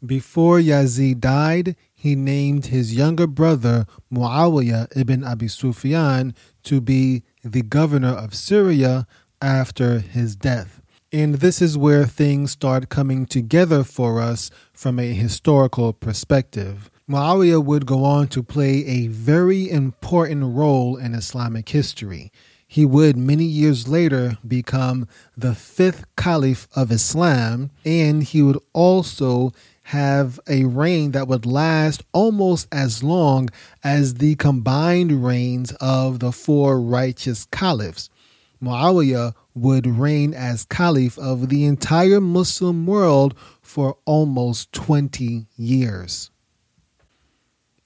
Before 0.05 0.59
Yazid 0.59 1.21
died, 1.21 1.77
he 1.95 2.15
named 2.15 2.67
his 2.67 2.95
younger 2.95 3.27
brother 3.27 3.87
Muawiyah 4.12 4.95
ibn 4.97 5.25
Abi 5.25 5.49
Sufyan 5.49 6.35
to 6.65 6.81
be 6.81 7.23
the 7.43 7.62
governor 7.62 8.12
of 8.12 8.35
Syria 8.35 9.07
after 9.41 10.01
his 10.01 10.37
death. 10.37 10.82
And 11.14 11.35
this 11.37 11.61
is 11.61 11.76
where 11.76 12.07
things 12.07 12.52
start 12.52 12.88
coming 12.88 13.26
together 13.26 13.85
for 13.85 14.19
us 14.19 14.50
from 14.73 14.99
a 14.99 15.12
historical 15.12 15.92
perspective. 15.92 16.90
Muawiyah 17.07 17.62
would 17.62 17.85
go 17.85 18.02
on 18.02 18.28
to 18.28 18.42
play 18.42 18.87
a 18.87 19.09
very 19.09 19.69
important 19.69 20.57
role 20.57 20.97
in 20.97 21.14
Islamic 21.14 21.69
history. 21.69 22.33
He 22.66 22.87
would, 22.87 23.19
many 23.19 23.45
years 23.45 23.87
later, 23.87 24.38
become 24.49 25.07
the 25.37 25.54
fifth 25.54 26.07
caliph 26.16 26.66
of 26.75 26.90
Islam, 26.90 27.71
and 27.85 28.23
he 28.23 28.40
would 28.40 28.59
also 28.73 29.52
have 29.83 30.40
a 30.49 30.64
reign 30.64 31.11
that 31.11 31.28
would 31.28 31.45
last 31.45 32.02
almost 32.12 32.69
as 32.73 33.02
long 33.02 33.50
as 33.85 34.14
the 34.14 34.37
combined 34.37 35.23
reigns 35.23 35.73
of 35.73 36.21
the 36.21 36.33
four 36.33 36.81
righteous 36.81 37.47
caliphs. 37.52 38.09
Muawiyah 38.62 39.35
would 39.55 39.87
reign 39.87 40.33
as 40.35 40.65
caliph 40.65 41.19
of 41.19 41.49
the 41.49 41.65
entire 41.65 42.21
Muslim 42.21 42.87
world 42.87 43.35
for 43.61 43.97
almost 44.05 44.73
20 44.73 45.47
years. 45.57 46.31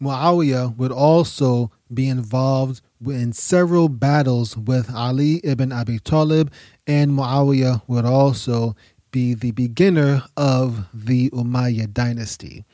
Muawiyah 0.00 0.76
would 0.76 0.92
also 0.92 1.70
be 1.92 2.08
involved 2.08 2.82
in 3.04 3.32
several 3.32 3.88
battles 3.88 4.56
with 4.56 4.94
Ali 4.94 5.40
ibn 5.44 5.72
Abi 5.72 5.98
Talib, 5.98 6.52
and 6.86 7.12
Muawiyah 7.12 7.82
would 7.86 8.04
also 8.04 8.76
be 9.10 9.34
the 9.34 9.52
beginner 9.52 10.22
of 10.36 10.86
the 10.92 11.30
Umayyad 11.30 11.92
dynasty. 11.94 12.64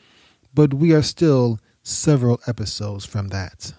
But 0.55 0.75
we 0.75 0.93
are 0.93 1.03
still 1.03 1.61
several 1.83 2.41
episodes 2.47 3.05
from 3.05 3.29
that. 3.29 3.73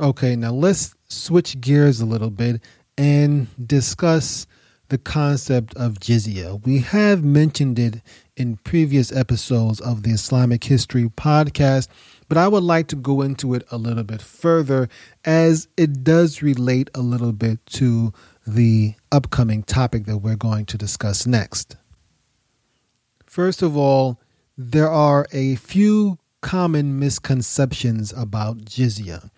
Okay, 0.00 0.36
now 0.36 0.52
let's 0.52 0.94
switch 1.08 1.60
gears 1.60 2.00
a 2.00 2.06
little 2.06 2.30
bit 2.30 2.62
and 2.98 3.46
discuss 3.66 4.46
the 4.88 4.98
concept 4.98 5.74
of 5.76 5.94
jizya. 6.00 6.64
We 6.66 6.78
have 6.78 7.22
mentioned 7.22 7.78
it 7.78 8.02
in 8.36 8.56
previous 8.56 9.12
episodes 9.12 9.80
of 9.80 10.02
the 10.02 10.10
Islamic 10.10 10.64
History 10.64 11.04
podcast, 11.04 11.88
but 12.28 12.38
I 12.38 12.48
would 12.48 12.62
like 12.62 12.88
to 12.88 12.96
go 12.96 13.22
into 13.22 13.54
it 13.54 13.64
a 13.70 13.78
little 13.78 14.02
bit 14.02 14.20
further 14.20 14.88
as 15.24 15.68
it 15.76 16.02
does 16.02 16.42
relate 16.42 16.90
a 16.94 17.00
little 17.00 17.32
bit 17.32 17.64
to 17.66 18.12
the 18.46 18.94
upcoming 19.12 19.62
topic 19.62 20.06
that 20.06 20.18
we're 20.18 20.36
going 20.36 20.66
to 20.66 20.78
discuss 20.78 21.26
next. 21.26 21.76
First 23.26 23.62
of 23.62 23.76
all, 23.76 24.20
there 24.56 24.90
are 24.90 25.26
a 25.32 25.56
few 25.56 26.18
common 26.40 26.98
misconceptions 26.98 28.12
about 28.16 28.58
jizya. 28.58 29.30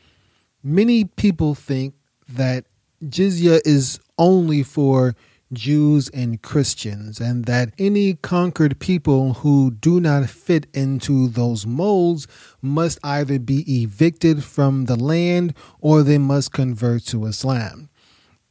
Many 0.63 1.05
people 1.05 1.55
think 1.55 1.95
that 2.29 2.67
jizya 3.03 3.61
is 3.65 4.01
only 4.19 4.63
for 4.63 5.15
Jews 5.53 6.09
and 6.11 6.41
Christians, 6.41 7.21
and 7.21 7.45
that 7.47 7.73
any 7.77 8.15
conquered 8.15 8.79
people 8.79 9.35
who 9.35 9.73
do 9.73 10.01
not 10.01 10.31
fit 10.31 10.67
into 10.73 11.29
those 11.29 11.67
molds 11.67 12.29
must 12.63 13.01
either 13.03 13.39
be 13.39 13.83
evicted 13.83 14.45
from 14.45 14.85
the 14.85 14.97
land 14.97 15.55
or 15.81 16.03
they 16.03 16.19
must 16.19 16.53
convert 16.53 17.05
to 17.07 17.27
Islam. 17.27 17.89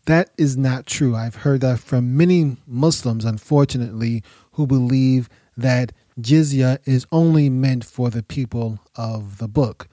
That 0.05 0.31
is 0.37 0.57
not 0.57 0.87
true. 0.87 1.15
I've 1.15 1.35
heard 1.35 1.61
that 1.61 1.79
from 1.79 2.17
many 2.17 2.57
Muslims, 2.67 3.23
unfortunately, 3.23 4.23
who 4.53 4.67
believe 4.67 5.29
that 5.55 5.93
jizya 6.19 6.79
is 6.85 7.05
only 7.11 7.49
meant 7.49 7.85
for 7.85 8.09
the 8.09 8.23
people 8.23 8.79
of 8.95 9.37
the 9.37 9.47
book. 9.47 9.87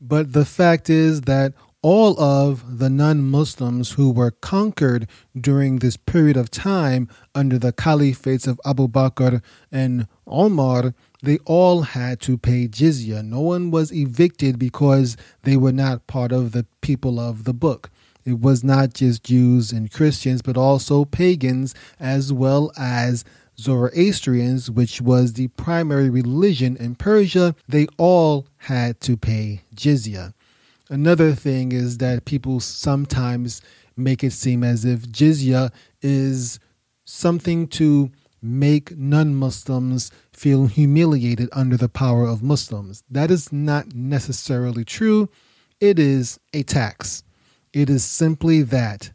But 0.00 0.32
the 0.32 0.44
fact 0.44 0.90
is 0.90 1.22
that 1.22 1.54
all 1.82 2.18
of 2.20 2.78
the 2.78 2.88
non 2.88 3.22
Muslims 3.24 3.92
who 3.92 4.10
were 4.10 4.30
conquered 4.30 5.08
during 5.38 5.78
this 5.80 5.96
period 5.96 6.36
of 6.36 6.50
time 6.50 7.08
under 7.34 7.58
the 7.58 7.72
caliphates 7.72 8.46
of 8.46 8.60
Abu 8.64 8.86
Bakr 8.86 9.42
and 9.72 10.06
Omar, 10.26 10.94
they 11.22 11.38
all 11.44 11.82
had 11.82 12.20
to 12.20 12.38
pay 12.38 12.68
jizya. 12.68 13.24
No 13.24 13.40
one 13.40 13.72
was 13.72 13.92
evicted 13.92 14.58
because 14.58 15.16
they 15.42 15.56
were 15.56 15.72
not 15.72 16.06
part 16.06 16.30
of 16.30 16.52
the 16.52 16.66
people 16.80 17.18
of 17.18 17.44
the 17.44 17.54
book. 17.54 17.90
it 18.24 18.38
was 18.38 18.62
not 18.62 18.94
just 18.94 19.24
Jews 19.24 19.72
and 19.72 19.90
Christians, 19.90 20.42
but 20.42 20.56
also 20.56 21.04
pagans 21.04 21.74
as 21.98 22.32
well 22.32 22.70
as 22.76 23.24
Zoroastrians, 23.58 24.70
which 24.70 25.00
was 25.00 25.32
the 25.32 25.48
primary 25.48 26.08
religion 26.08 26.76
in 26.76 26.94
Persia. 26.94 27.56
They 27.68 27.88
all 27.98 28.46
had 28.58 29.00
to 29.02 29.16
pay 29.16 29.62
jizya. 29.74 30.34
Another 30.92 31.32
thing 31.32 31.72
is 31.72 31.96
that 31.98 32.26
people 32.26 32.60
sometimes 32.60 33.62
make 33.96 34.22
it 34.22 34.34
seem 34.34 34.62
as 34.62 34.84
if 34.84 35.08
jizya 35.08 35.72
is 36.02 36.60
something 37.06 37.66
to 37.68 38.10
make 38.42 38.94
non 38.98 39.34
Muslims 39.34 40.10
feel 40.34 40.66
humiliated 40.66 41.48
under 41.54 41.78
the 41.78 41.88
power 41.88 42.26
of 42.26 42.42
Muslims. 42.42 43.04
That 43.10 43.30
is 43.30 43.50
not 43.50 43.94
necessarily 43.94 44.84
true. 44.84 45.30
It 45.80 45.98
is 45.98 46.38
a 46.52 46.62
tax. 46.62 47.24
It 47.72 47.88
is 47.88 48.04
simply 48.04 48.60
that 48.60 49.12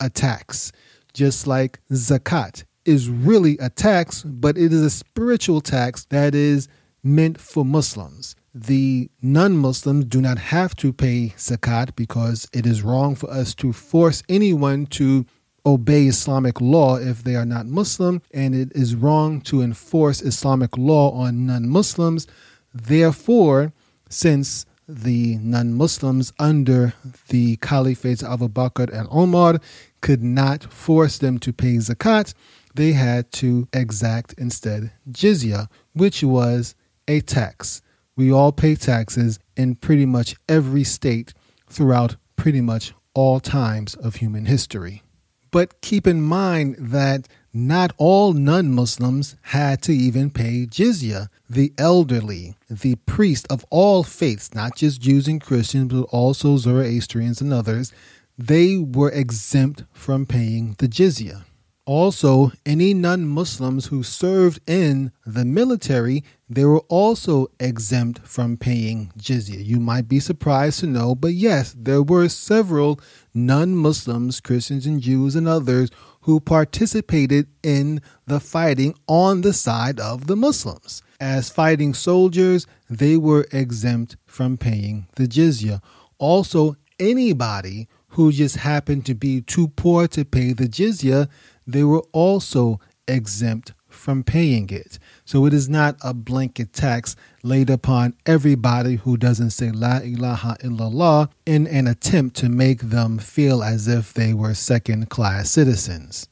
a 0.00 0.10
tax. 0.10 0.72
Just 1.14 1.46
like 1.46 1.78
zakat 1.92 2.64
is 2.84 3.08
really 3.08 3.56
a 3.58 3.70
tax, 3.70 4.24
but 4.24 4.58
it 4.58 4.72
is 4.72 4.82
a 4.82 4.90
spiritual 4.90 5.60
tax 5.60 6.06
that 6.06 6.34
is 6.34 6.66
meant 7.04 7.40
for 7.40 7.64
Muslims. 7.64 8.34
The 8.54 9.08
non 9.22 9.56
Muslims 9.58 10.06
do 10.06 10.20
not 10.20 10.38
have 10.38 10.74
to 10.76 10.92
pay 10.92 11.34
zakat 11.36 11.94
because 11.94 12.48
it 12.52 12.66
is 12.66 12.82
wrong 12.82 13.14
for 13.14 13.30
us 13.30 13.54
to 13.56 13.72
force 13.72 14.24
anyone 14.28 14.86
to 14.86 15.24
obey 15.64 16.06
Islamic 16.06 16.60
law 16.60 16.96
if 16.96 17.22
they 17.22 17.36
are 17.36 17.44
not 17.44 17.66
Muslim, 17.66 18.22
and 18.34 18.54
it 18.54 18.72
is 18.74 18.96
wrong 18.96 19.40
to 19.42 19.62
enforce 19.62 20.20
Islamic 20.20 20.76
law 20.76 21.12
on 21.12 21.46
non 21.46 21.68
Muslims. 21.68 22.26
Therefore, 22.74 23.72
since 24.08 24.66
the 24.88 25.36
non 25.36 25.72
Muslims 25.74 26.32
under 26.40 26.94
the 27.28 27.56
caliphates 27.58 28.28
Abu 28.28 28.48
Bakr 28.48 28.92
and 28.92 29.06
Omar 29.12 29.60
could 30.00 30.24
not 30.24 30.64
force 30.64 31.18
them 31.18 31.38
to 31.38 31.52
pay 31.52 31.76
zakat, 31.76 32.34
they 32.74 32.92
had 32.92 33.30
to 33.32 33.68
exact 33.72 34.34
instead 34.38 34.90
jizya, 35.08 35.68
which 35.92 36.24
was 36.24 36.74
a 37.06 37.20
tax. 37.20 37.80
We 38.20 38.30
all 38.30 38.52
pay 38.52 38.74
taxes 38.74 39.38
in 39.56 39.76
pretty 39.76 40.04
much 40.04 40.36
every 40.46 40.84
state 40.84 41.32
throughout 41.70 42.16
pretty 42.36 42.60
much 42.60 42.92
all 43.14 43.40
times 43.40 43.94
of 43.94 44.16
human 44.16 44.44
history. 44.44 45.02
But 45.50 45.80
keep 45.80 46.06
in 46.06 46.20
mind 46.20 46.76
that 46.78 47.28
not 47.54 47.94
all 47.96 48.34
non 48.34 48.72
Muslims 48.72 49.36
had 49.56 49.80
to 49.84 49.92
even 49.92 50.28
pay 50.28 50.66
jizya. 50.66 51.28
The 51.48 51.72
elderly, 51.78 52.56
the 52.68 52.96
priest 53.06 53.46
of 53.48 53.64
all 53.70 54.02
faiths, 54.02 54.52
not 54.52 54.76
just 54.76 55.00
Jews 55.00 55.26
and 55.26 55.40
Christians, 55.40 55.90
but 55.90 56.02
also 56.10 56.58
Zoroastrians 56.58 57.40
and 57.40 57.54
others, 57.54 57.90
they 58.36 58.76
were 58.76 59.10
exempt 59.10 59.84
from 59.94 60.26
paying 60.26 60.74
the 60.76 60.88
jizya. 60.88 61.44
Also, 61.90 62.52
any 62.64 62.94
non 62.94 63.26
Muslims 63.26 63.86
who 63.86 64.04
served 64.04 64.60
in 64.64 65.10
the 65.26 65.44
military, 65.44 66.22
they 66.48 66.64
were 66.64 66.84
also 66.88 67.48
exempt 67.58 68.20
from 68.20 68.56
paying 68.56 69.10
jizya. 69.18 69.66
You 69.66 69.80
might 69.80 70.06
be 70.06 70.20
surprised 70.20 70.78
to 70.80 70.86
know, 70.86 71.16
but 71.16 71.34
yes, 71.34 71.74
there 71.76 72.00
were 72.00 72.28
several 72.28 73.00
non 73.34 73.74
Muslims, 73.74 74.38
Christians 74.38 74.86
and 74.86 75.00
Jews 75.00 75.34
and 75.34 75.48
others, 75.48 75.90
who 76.20 76.38
participated 76.38 77.48
in 77.64 78.00
the 78.24 78.38
fighting 78.38 78.94
on 79.08 79.40
the 79.40 79.52
side 79.52 79.98
of 79.98 80.28
the 80.28 80.36
Muslims. 80.36 81.02
As 81.18 81.50
fighting 81.50 81.92
soldiers, 81.92 82.68
they 82.88 83.16
were 83.16 83.48
exempt 83.50 84.16
from 84.26 84.58
paying 84.58 85.08
the 85.16 85.26
jizya. 85.26 85.82
Also, 86.20 86.76
anybody 87.00 87.88
who 88.10 88.32
just 88.32 88.56
happened 88.56 89.06
to 89.06 89.14
be 89.14 89.40
too 89.40 89.68
poor 89.68 90.08
to 90.08 90.24
pay 90.24 90.52
the 90.52 90.68
jizya, 90.68 91.28
they 91.72 91.84
were 91.84 92.04
also 92.12 92.80
exempt 93.06 93.72
from 93.88 94.22
paying 94.22 94.70
it. 94.70 94.98
So 95.24 95.46
it 95.46 95.52
is 95.52 95.68
not 95.68 95.96
a 96.00 96.14
blanket 96.14 96.72
tax 96.72 97.16
laid 97.42 97.68
upon 97.68 98.14
everybody 98.24 98.96
who 98.96 99.16
doesn't 99.16 99.50
say 99.50 99.70
La 99.70 99.98
ilaha 99.98 100.56
illallah 100.62 101.30
in 101.44 101.66
an 101.66 101.86
attempt 101.86 102.36
to 102.36 102.48
make 102.48 102.80
them 102.80 103.18
feel 103.18 103.62
as 103.62 103.88
if 103.88 104.14
they 104.14 104.32
were 104.32 104.54
second 104.54 105.10
class 105.10 105.50
citizens. 105.50 106.28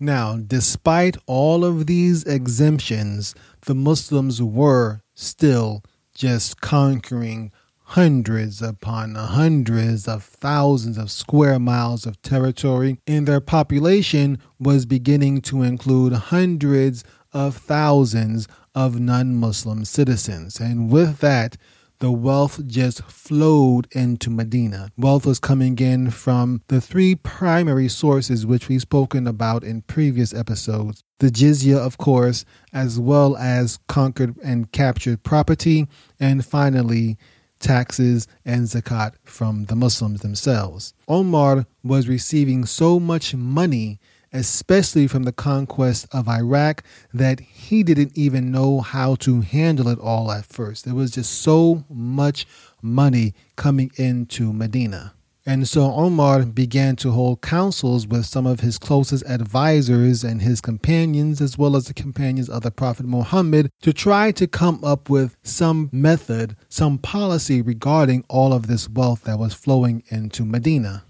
Now, 0.00 0.36
despite 0.36 1.16
all 1.26 1.64
of 1.64 1.86
these 1.86 2.24
exemptions, 2.24 3.34
the 3.66 3.74
Muslims 3.74 4.42
were 4.42 5.00
still 5.14 5.82
just 6.14 6.60
conquering 6.60 7.52
hundreds 7.92 8.62
upon 8.62 9.14
hundreds 9.14 10.08
of 10.08 10.24
thousands 10.24 10.96
of 10.96 11.10
square 11.10 11.58
miles 11.58 12.06
of 12.06 12.20
territory, 12.22 12.98
and 13.06 13.28
their 13.28 13.40
population 13.40 14.38
was 14.58 14.86
beginning 14.86 15.42
to 15.42 15.62
include 15.62 16.14
hundreds 16.14 17.04
of 17.34 17.54
thousands 17.54 18.48
of 18.74 18.98
non 18.98 19.34
Muslim 19.36 19.84
citizens. 19.84 20.58
And 20.58 20.90
with 20.90 21.18
that, 21.18 21.58
the 21.98 22.10
wealth 22.10 22.66
just 22.66 23.02
flowed 23.04 23.86
into 23.92 24.30
Medina. 24.30 24.88
Wealth 24.96 25.26
was 25.26 25.38
coming 25.38 25.78
in 25.78 26.10
from 26.10 26.62
the 26.68 26.80
three 26.80 27.14
primary 27.14 27.88
sources, 27.88 28.46
which 28.46 28.70
we've 28.70 28.80
spoken 28.80 29.26
about 29.26 29.64
in 29.64 29.82
previous 29.82 30.32
episodes 30.32 31.04
the 31.18 31.28
jizya, 31.28 31.76
of 31.76 31.98
course, 31.98 32.46
as 32.72 32.98
well 32.98 33.36
as 33.36 33.78
conquered 33.86 34.34
and 34.42 34.72
captured 34.72 35.22
property, 35.22 35.86
and 36.18 36.44
finally, 36.44 37.18
taxes, 37.62 38.26
and 38.44 38.66
zakat 38.66 39.14
from 39.24 39.64
the 39.64 39.76
Muslims 39.76 40.20
themselves. 40.20 40.92
Omar 41.08 41.64
was 41.82 42.08
receiving 42.08 42.66
so 42.66 43.00
much 43.00 43.34
money, 43.34 43.98
especially 44.32 45.06
from 45.06 45.22
the 45.22 45.32
conquest 45.32 46.06
of 46.12 46.28
Iraq, 46.28 46.82
that 47.14 47.40
he 47.40 47.82
didn't 47.82 48.12
even 48.16 48.50
know 48.50 48.80
how 48.80 49.14
to 49.16 49.40
handle 49.40 49.88
it 49.88 49.98
all 49.98 50.30
at 50.30 50.44
first. 50.44 50.84
There 50.84 50.94
was 50.94 51.12
just 51.12 51.40
so 51.40 51.84
much 51.88 52.46
money 52.82 53.34
coming 53.56 53.90
into 53.96 54.52
Medina. 54.52 55.14
And 55.44 55.66
so 55.66 55.92
Omar 55.92 56.44
began 56.44 56.94
to 56.96 57.10
hold 57.10 57.42
councils 57.42 58.06
with 58.06 58.26
some 58.26 58.46
of 58.46 58.60
his 58.60 58.78
closest 58.78 59.24
advisors 59.26 60.22
and 60.22 60.40
his 60.40 60.60
companions, 60.60 61.40
as 61.40 61.58
well 61.58 61.74
as 61.74 61.86
the 61.86 61.94
companions 61.94 62.48
of 62.48 62.62
the 62.62 62.70
Prophet 62.70 63.06
Muhammad, 63.06 63.68
to 63.82 63.92
try 63.92 64.30
to 64.30 64.46
come 64.46 64.84
up 64.84 65.10
with 65.10 65.36
some 65.42 65.90
method, 65.90 66.54
some 66.68 66.96
policy 66.96 67.60
regarding 67.60 68.24
all 68.28 68.52
of 68.52 68.68
this 68.68 68.88
wealth 68.88 69.24
that 69.24 69.38
was 69.38 69.52
flowing 69.52 70.04
into 70.10 70.44
Medina. 70.44 71.04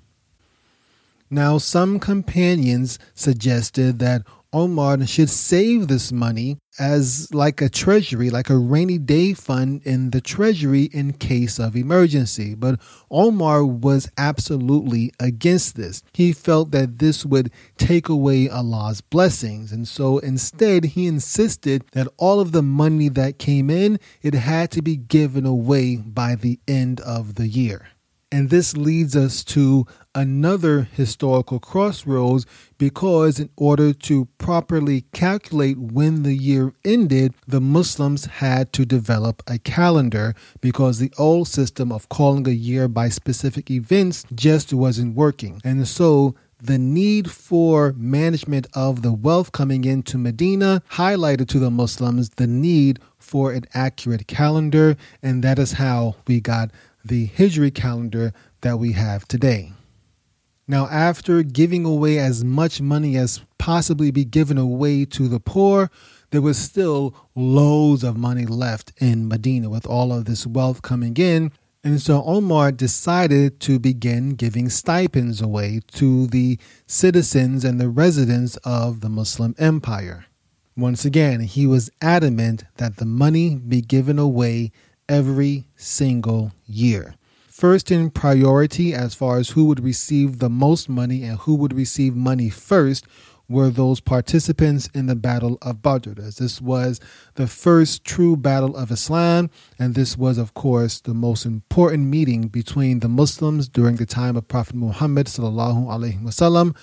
Now, 1.29 1.59
some 1.59 1.99
companions 1.99 2.99
suggested 3.14 3.99
that 3.99 4.23
Omar 4.55 5.07
should 5.07 5.31
save 5.31 5.88
this 5.88 6.12
money 6.12 6.59
as 6.79 7.33
like 7.33 7.62
a 7.62 7.69
treasury, 7.69 8.29
like 8.29 8.51
a 8.51 8.57
rainy 8.57 8.99
day 8.99 9.33
fund 9.33 9.83
in 9.85 10.11
the 10.11 10.21
treasury 10.21 10.85
in 10.93 11.15
case 11.15 11.59
of 11.59 11.75
emergency. 11.75 12.55
But 12.55 12.79
Omar 13.11 13.65
was 13.65 14.11
absolutely 14.19 15.12
against 15.19 15.77
this. 15.77 16.03
He 16.12 16.33
felt 16.33 16.71
that 16.73 16.99
this 16.99 17.25
would 17.25 17.51
take 17.79 18.09
away 18.09 18.49
Allah's 18.49 19.01
blessings. 19.01 19.73
And 19.73 19.88
so 19.88 20.19
instead, 20.19 20.85
he 20.85 21.07
insisted 21.07 21.85
that 21.93 22.09
all 22.19 22.41
of 22.41 22.53
the 22.53 22.62
money 22.62 23.09
that 23.09 23.38
came 23.38 23.71
in, 23.71 23.99
it 24.21 24.35
had 24.35 24.71
to 24.73 24.83
be 24.83 24.97
given 24.97 25.47
away 25.47 25.97
by 25.97 26.35
the 26.35 26.61
end 26.69 27.01
of 27.01 27.37
the 27.37 27.49
year. 27.49 27.88
And 28.33 28.49
this 28.49 28.75
leads 28.75 29.14
us 29.14 29.45
to 29.45 29.87
another 30.14 30.88
historical 30.90 31.61
crossroads 31.61 32.47
because, 32.79 33.38
in 33.38 33.51
order 33.57 33.92
to 33.92 34.25
properly 34.38 35.03
calculate 35.12 35.77
when 35.79 36.23
the 36.23 36.35
year 36.35 36.73
ended, 36.83 37.35
the 37.47 37.61
Muslims 37.61 38.25
had 38.25 38.73
to 38.73 38.87
develop 38.87 39.42
a 39.47 39.59
calendar 39.59 40.35
because 40.62 40.99
the 40.99 41.12
old 41.18 41.47
system 41.47 41.92
of 41.92 42.09
calling 42.09 42.49
a 42.49 42.53
year 42.53 42.88
by 42.88 43.11
specific 43.11 43.71
events 43.71 44.25
just 44.35 44.73
wasn't 44.73 45.14
working. 45.14 45.61
And 45.62 45.87
so, 45.87 46.35
the 46.59 46.79
need 46.79 47.29
for 47.29 47.92
management 47.97 48.68
of 48.73 49.03
the 49.03 49.12
wealth 49.12 49.51
coming 49.51 49.85
into 49.85 50.16
Medina 50.16 50.81
highlighted 50.92 51.49
to 51.49 51.59
the 51.59 51.73
Muslims 51.73 52.31
the 52.31 52.47
need 52.47 53.01
for 53.18 53.53
an 53.53 53.64
accurate 53.75 54.29
calendar, 54.29 54.97
and 55.23 55.42
that 55.42 55.59
is 55.59 55.73
how 55.73 56.14
we 56.29 56.40
got 56.40 56.71
the 57.05 57.29
Hijri 57.29 57.75
calendar 57.75 58.33
that 58.61 58.79
we 58.79 58.93
have 58.93 59.27
today. 59.27 59.73
Now, 60.69 60.87
after 60.87 61.43
giving 61.43 61.85
away 61.85 62.19
as 62.19 62.45
much 62.45 62.81
money 62.81 63.17
as 63.17 63.41
possibly 63.59 64.11
be 64.11 64.25
given 64.25 64.59
away 64.59 65.05
to 65.07 65.29
the 65.29 65.41
poor, 65.41 65.91
there 66.31 66.41
was 66.41 66.57
still 66.57 67.15
loads 67.35 68.03
of 68.03 68.17
money 68.17 68.47
left 68.47 68.93
in 68.99 69.29
Medina 69.29 69.69
with 69.69 69.87
all 69.87 70.12
of 70.12 70.25
this 70.25 70.47
wealth 70.47 70.81
coming 70.83 71.17
in. 71.17 71.53
And 71.85 72.01
so 72.01 72.23
Omar 72.23 72.73
decided 72.73 73.59
to 73.61 73.79
begin 73.79 74.31
giving 74.31 74.71
stipends 74.71 75.43
away 75.43 75.81
to 75.95 76.29
the 76.29 76.59
citizens 76.87 77.65
and 77.65 77.81
the 77.81 77.88
residents 77.88 78.57
of 78.65 79.01
the 79.01 79.09
Muslim 79.09 79.55
empire. 79.59 80.27
Once 80.77 81.05
again, 81.05 81.41
he 81.41 81.67
was 81.67 81.91
adamant 82.01 82.65
that 82.77 82.97
the 82.97 83.05
money 83.05 83.57
be 83.57 83.83
given 83.83 84.19
away 84.19 84.71
every 85.09 85.67
single 85.77 86.53
year. 86.67 87.15
First 87.49 87.91
in 87.91 88.11
priority, 88.11 88.95
as 88.95 89.15
far 89.15 89.38
as 89.38 89.51
who 89.51 89.67
would 89.67 89.85
receive 89.85 90.38
the 90.38 90.51
most 90.51 90.88
money 90.88 91.23
and 91.23 91.38
who 91.38 91.55
would 91.55 91.73
receive 91.73 92.17
money 92.17 92.51
first, 92.51 93.07
were 93.49 93.69
those 93.69 94.01
participants 94.01 94.88
in 94.95 95.07
the 95.07 95.15
Battle 95.15 95.59
of 95.61 95.83
Badr. 95.83 96.12
This 96.12 96.61
was 96.61 97.01
the 97.35 97.47
first 97.47 98.03
true 98.03 98.37
battle 98.37 98.75
of 98.77 98.91
Islam, 98.91 99.51
and 99.79 99.95
this 99.95 100.17
was, 100.17 100.38
of 100.38 100.55
course, 100.55 101.01
the 101.01 101.15
most 101.15 101.45
important 101.45 102.07
meeting 102.07 102.49
between 102.49 103.01
the 103.01 103.09
Muslims 103.09 103.69
during 103.69 103.97
the 103.97 104.07
time 104.07 104.37
of 104.37 104.49
Prophet 104.49 104.75
Muhammad 104.75 105.27
wasallam 105.27 106.75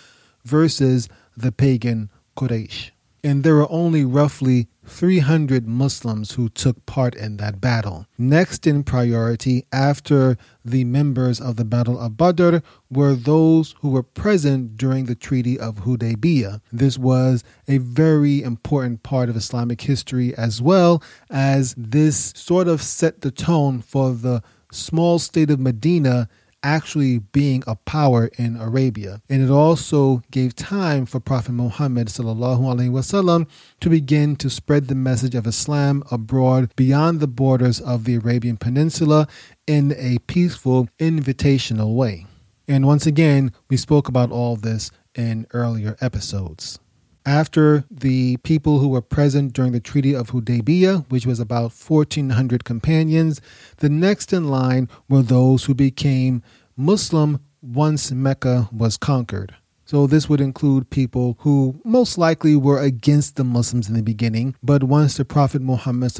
versus 0.45 1.09
the 1.35 1.51
pagan 1.51 2.11
Quraysh. 2.37 2.91
And 3.23 3.43
there 3.43 3.55
were 3.55 3.71
only 3.71 4.05
roughly 4.05 4.67
300 4.85 5.67
Muslims 5.67 6.31
who 6.31 6.49
took 6.49 6.85
part 6.85 7.15
in 7.15 7.37
that 7.37 7.61
battle. 7.61 8.07
Next 8.17 8.65
in 8.65 8.83
priority, 8.83 9.65
after 9.71 10.37
the 10.65 10.83
members 10.83 11.39
of 11.39 11.55
the 11.55 11.65
Battle 11.65 11.99
of 11.99 12.17
Badr, 12.17 12.57
were 12.89 13.13
those 13.13 13.75
who 13.81 13.89
were 13.89 14.03
present 14.03 14.77
during 14.77 15.05
the 15.05 15.15
Treaty 15.15 15.59
of 15.59 15.83
Hudaybiyah. 15.83 16.61
This 16.71 16.97
was 16.97 17.43
a 17.67 17.77
very 17.77 18.41
important 18.41 19.03
part 19.03 19.29
of 19.29 19.35
Islamic 19.35 19.81
history 19.81 20.35
as 20.35 20.61
well, 20.61 21.03
as 21.29 21.75
this 21.77 22.33
sort 22.35 22.67
of 22.67 22.81
set 22.81 23.21
the 23.21 23.31
tone 23.31 23.81
for 23.81 24.13
the 24.13 24.41
small 24.71 25.19
state 25.19 25.49
of 25.49 25.59
Medina 25.59 26.29
actually 26.63 27.19
being 27.19 27.63
a 27.67 27.75
power 27.75 28.29
in 28.37 28.55
Arabia. 28.55 29.21
And 29.29 29.41
it 29.41 29.49
also 29.49 30.21
gave 30.31 30.55
time 30.55 31.05
for 31.05 31.19
Prophet 31.19 31.53
Muhammad 31.53 32.07
wasallam 32.07 33.47
to 33.79 33.89
begin 33.89 34.35
to 34.37 34.49
spread 34.49 34.87
the 34.87 34.95
message 34.95 35.35
of 35.35 35.47
Islam 35.47 36.03
abroad 36.11 36.71
beyond 36.75 37.19
the 37.19 37.27
borders 37.27 37.79
of 37.79 38.03
the 38.03 38.15
Arabian 38.15 38.57
Peninsula 38.57 39.27
in 39.67 39.93
a 39.97 40.19
peaceful, 40.27 40.87
invitational 40.99 41.95
way. 41.95 42.25
And 42.67 42.85
once 42.85 43.05
again, 43.05 43.51
we 43.69 43.77
spoke 43.77 44.07
about 44.07 44.31
all 44.31 44.55
this 44.55 44.91
in 45.15 45.47
earlier 45.53 45.97
episodes 46.01 46.79
after 47.29 47.85
the 47.91 48.37
people 48.37 48.79
who 48.79 48.87
were 48.87 49.03
present 49.03 49.53
during 49.53 49.71
the 49.71 49.79
Treaty 49.79 50.15
of 50.15 50.31
Hudaybiyah, 50.31 51.05
which 51.11 51.27
was 51.27 51.39
about 51.39 51.71
1,400 51.71 52.63
companions, 52.63 53.39
the 53.77 53.87
next 53.87 54.33
in 54.33 54.47
line 54.47 54.89
were 55.07 55.21
those 55.21 55.65
who 55.65 55.75
became 55.75 56.41
Muslim 56.75 57.39
once 57.61 58.11
Mecca 58.11 58.67
was 58.71 58.97
conquered. 58.97 59.53
So, 59.89 60.05
this 60.05 60.29
would 60.29 60.39
include 60.39 60.91
people 60.91 61.35
who 61.39 61.81
most 61.83 62.19
likely 62.19 62.55
were 62.55 62.79
against 62.79 63.37
the 63.37 63.43
Muslims 63.43 63.89
in 63.89 63.95
the 63.95 64.03
beginning, 64.03 64.53
but 64.61 64.83
once 64.83 65.17
the 65.17 65.25
Prophet 65.25 65.63
Muhammad 65.63 66.11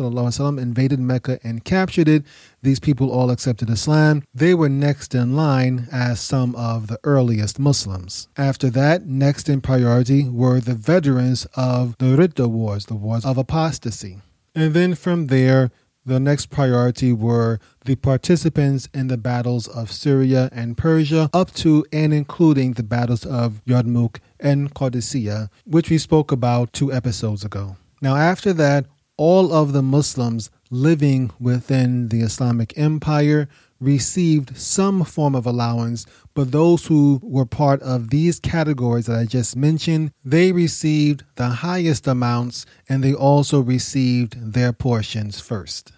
invaded 0.58 1.00
Mecca 1.00 1.40
and 1.44 1.64
captured 1.64 2.08
it, 2.08 2.24
these 2.64 2.80
people 2.80 3.12
all 3.12 3.30
accepted 3.30 3.70
Islam. 3.70 4.24
They 4.34 4.56
were 4.56 4.70
next 4.70 5.14
in 5.14 5.36
line 5.36 5.88
as 5.92 6.20
some 6.20 6.56
of 6.56 6.88
the 6.88 7.00
earliest 7.04 7.60
Muslims. 7.60 8.28
After 8.36 8.72
that, 8.72 9.06
next 9.06 9.48
in 9.48 9.62
priority 9.62 10.28
were 10.28 10.60
the 10.60 10.74
veterans 10.74 11.46
of 11.56 11.96
the 12.00 12.18
Ridda 12.18 12.50
Wars, 12.50 12.88
the 12.88 12.96
Wars 12.96 13.24
of 13.24 13.38
Apostasy. 13.38 14.18
And 14.56 14.74
then 14.74 14.96
from 14.96 15.28
there, 15.28 15.70
the 16.06 16.20
next 16.20 16.48
priority 16.48 17.14
were 17.14 17.60
the 17.86 17.96
participants 17.96 18.88
in 18.94 19.08
the 19.08 19.18
battles 19.18 19.68
of 19.68 19.92
Syria 19.92 20.50
and 20.52 20.78
Persia, 20.78 21.30
up 21.34 21.54
to 21.56 21.86
and 21.92 22.14
including 22.14 22.74
the 22.74 22.84
battles 22.84 23.26
of 23.26 23.62
Yarmouk 23.66 24.18
and 24.40 24.74
Qadisiyah, 24.74 25.50
which 25.66 25.90
we 25.90 25.98
spoke 25.98 26.32
about 26.32 26.74
two 26.74 26.92
episodes 26.92 27.44
ago. 27.44 27.76
Now, 28.02 28.16
after 28.16 28.54
that, 28.54 28.86
all 29.18 29.54
of 29.54 29.74
the 29.74 29.82
Muslims 29.82 30.50
living 30.72 31.32
within 31.40 32.08
the 32.10 32.22
Islamic 32.22 32.78
Empire 32.78 33.50
received 33.80 34.58
some 34.58 35.04
form 35.04 35.36
of 35.36 35.46
allowance, 35.46 36.06
but 36.40 36.54
those 36.54 36.86
who 36.86 37.20
were 37.22 37.46
part 37.46 37.82
of 37.82 38.12
these 38.12 38.40
categories 38.40 39.08
that 39.08 39.20
I 39.20 39.26
just 39.26 39.58
mentioned, 39.58 40.14
they 40.24 40.54
received 40.54 41.26
the 41.36 41.50
highest 41.50 42.08
amounts 42.08 42.66
and 42.88 43.04
they 43.04 43.14
also 43.14 43.60
received 43.60 44.54
their 44.54 44.72
portions 44.72 45.42
first. 45.42 45.92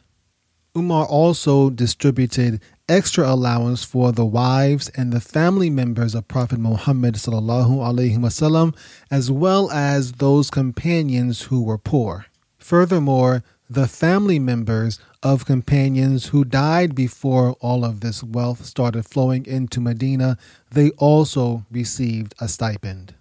Umar 0.76 1.06
also 1.06 1.70
distributed 1.70 2.60
extra 2.90 3.32
allowance 3.32 3.84
for 3.84 4.12
the 4.12 4.26
wives 4.26 4.90
and 4.98 5.14
the 5.14 5.22
family 5.22 5.70
members 5.70 6.16
of 6.16 6.28
Prophet 6.28 6.58
Muhammad 6.58 7.14
wasallam, 7.14 8.76
as 9.12 9.30
well 9.30 9.70
as 9.70 10.14
those 10.14 10.50
companions 10.50 11.44
who 11.44 11.62
were 11.62 11.78
poor. 11.78 12.26
Furthermore, 12.58 13.44
the 13.72 13.88
family 13.88 14.38
members 14.38 15.00
of 15.24 15.46
companions 15.46 16.28
who 16.28 16.44
died 16.44 16.94
before 16.94 17.56
all 17.62 17.86
of 17.86 18.02
this 18.02 18.22
wealth 18.22 18.66
started 18.66 19.06
flowing 19.06 19.46
into 19.46 19.80
Medina, 19.80 20.38
they 20.72 20.90
also 20.98 21.66
received 21.72 22.36
a 22.42 22.50
stipend. 22.50 23.16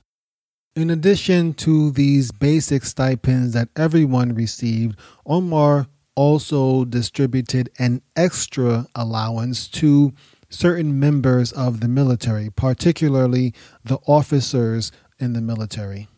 In 0.75 0.91
addition 0.91 1.55
to 1.55 1.93
these 1.93 2.33
basic 2.33 2.85
stipends 2.85 3.53
that 3.53 3.69
everyone 3.77 4.35
received, 4.35 4.99
Omar 5.25 5.87
also 6.17 6.85
distributed 6.85 7.71
an 7.79 8.03
extra 8.17 8.89
allowance 8.97 9.69
to 9.69 10.13
certain 10.49 10.99
members 10.99 11.53
of 11.53 11.79
the 11.79 11.87
military, 11.87 12.51
particularly 12.51 13.55
the 13.85 13.99
officers 14.05 14.91
in 15.21 15.33
the 15.33 15.41
military. 15.41 16.09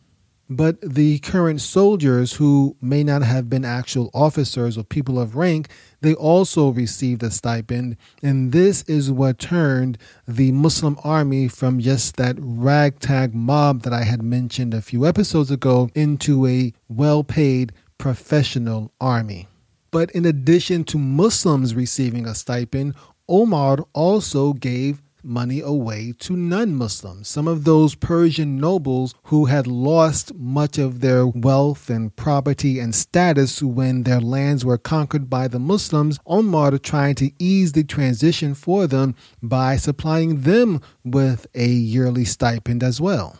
But 0.49 0.81
the 0.81 1.19
current 1.19 1.61
soldiers 1.61 2.33
who 2.33 2.75
may 2.81 3.03
not 3.03 3.23
have 3.23 3.49
been 3.49 3.63
actual 3.63 4.09
officers 4.13 4.77
or 4.77 4.83
people 4.83 5.17
of 5.19 5.35
rank, 5.35 5.69
they 6.01 6.13
also 6.13 6.69
received 6.69 7.23
a 7.23 7.31
stipend. 7.31 7.95
And 8.21 8.51
this 8.51 8.83
is 8.83 9.09
what 9.09 9.39
turned 9.39 9.97
the 10.27 10.51
Muslim 10.51 10.97
army 11.03 11.47
from 11.47 11.79
just 11.79 12.17
that 12.17 12.35
ragtag 12.39 13.33
mob 13.33 13.83
that 13.83 13.93
I 13.93 14.03
had 14.03 14.21
mentioned 14.21 14.73
a 14.73 14.81
few 14.81 15.05
episodes 15.05 15.49
ago 15.49 15.89
into 15.95 16.45
a 16.45 16.73
well 16.89 17.23
paid 17.23 17.71
professional 17.97 18.91
army. 18.99 19.47
But 19.91 20.11
in 20.11 20.25
addition 20.25 20.83
to 20.85 20.97
Muslims 20.97 21.73
receiving 21.73 22.25
a 22.25 22.35
stipend, 22.35 22.95
Omar 23.29 23.77
also 23.93 24.53
gave 24.53 25.01
money 25.23 25.59
away 25.61 26.13
to 26.19 26.35
non 26.35 26.75
Muslims. 26.75 27.27
Some 27.27 27.47
of 27.47 27.63
those 27.63 27.95
Persian 27.95 28.57
nobles 28.57 29.15
who 29.23 29.45
had 29.45 29.67
lost 29.67 30.33
much 30.35 30.77
of 30.77 30.99
their 31.01 31.25
wealth 31.27 31.89
and 31.89 32.15
property 32.15 32.79
and 32.79 32.93
status 32.93 33.61
when 33.61 34.03
their 34.03 34.19
lands 34.21 34.65
were 34.65 34.77
conquered 34.77 35.29
by 35.29 35.47
the 35.47 35.59
Muslims, 35.59 36.19
Omar 36.25 36.77
trying 36.77 37.15
to 37.15 37.31
ease 37.39 37.73
the 37.73 37.83
transition 37.83 38.53
for 38.53 38.87
them 38.87 39.15
by 39.41 39.77
supplying 39.77 40.41
them 40.41 40.81
with 41.03 41.47
a 41.53 41.67
yearly 41.67 42.25
stipend 42.25 42.83
as 42.83 42.99
well. 42.99 43.37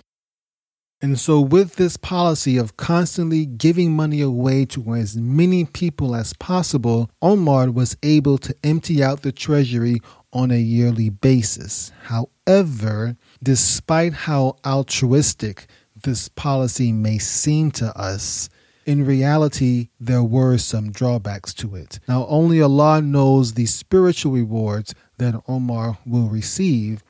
And 1.03 1.19
so, 1.19 1.41
with 1.41 1.75
this 1.75 1.97
policy 1.97 2.55
of 2.55 2.77
constantly 2.77 3.45
giving 3.45 3.91
money 3.91 4.21
away 4.21 4.63
to 4.67 4.93
as 4.93 5.17
many 5.17 5.65
people 5.65 6.15
as 6.15 6.31
possible, 6.31 7.09
Omar 7.21 7.71
was 7.71 7.97
able 8.03 8.37
to 8.37 8.55
empty 8.63 9.03
out 9.03 9.21
the 9.21 9.33
treasury 9.33 9.99
on 10.33 10.51
a 10.51 10.59
yearly 10.59 11.09
basis. 11.09 11.91
However, 12.03 13.15
despite 13.41 14.13
how 14.13 14.57
altruistic 14.65 15.67
this 16.03 16.27
policy 16.27 16.91
may 16.91 17.17
seem 17.19 17.71
to 17.71 17.97
us, 17.97 18.49
in 18.85 19.05
reality, 19.05 19.89
there 19.99 20.23
were 20.23 20.57
some 20.57 20.91
drawbacks 20.91 21.53
to 21.55 21.75
it. 21.75 21.99
Now, 22.07 22.25
only 22.27 22.61
Allah 22.61 23.01
knows 23.01 23.53
the 23.53 23.65
spiritual 23.65 24.33
rewards 24.33 24.93
that 25.19 25.41
Omar 25.47 25.99
will 26.05 26.27
receive. 26.27 27.01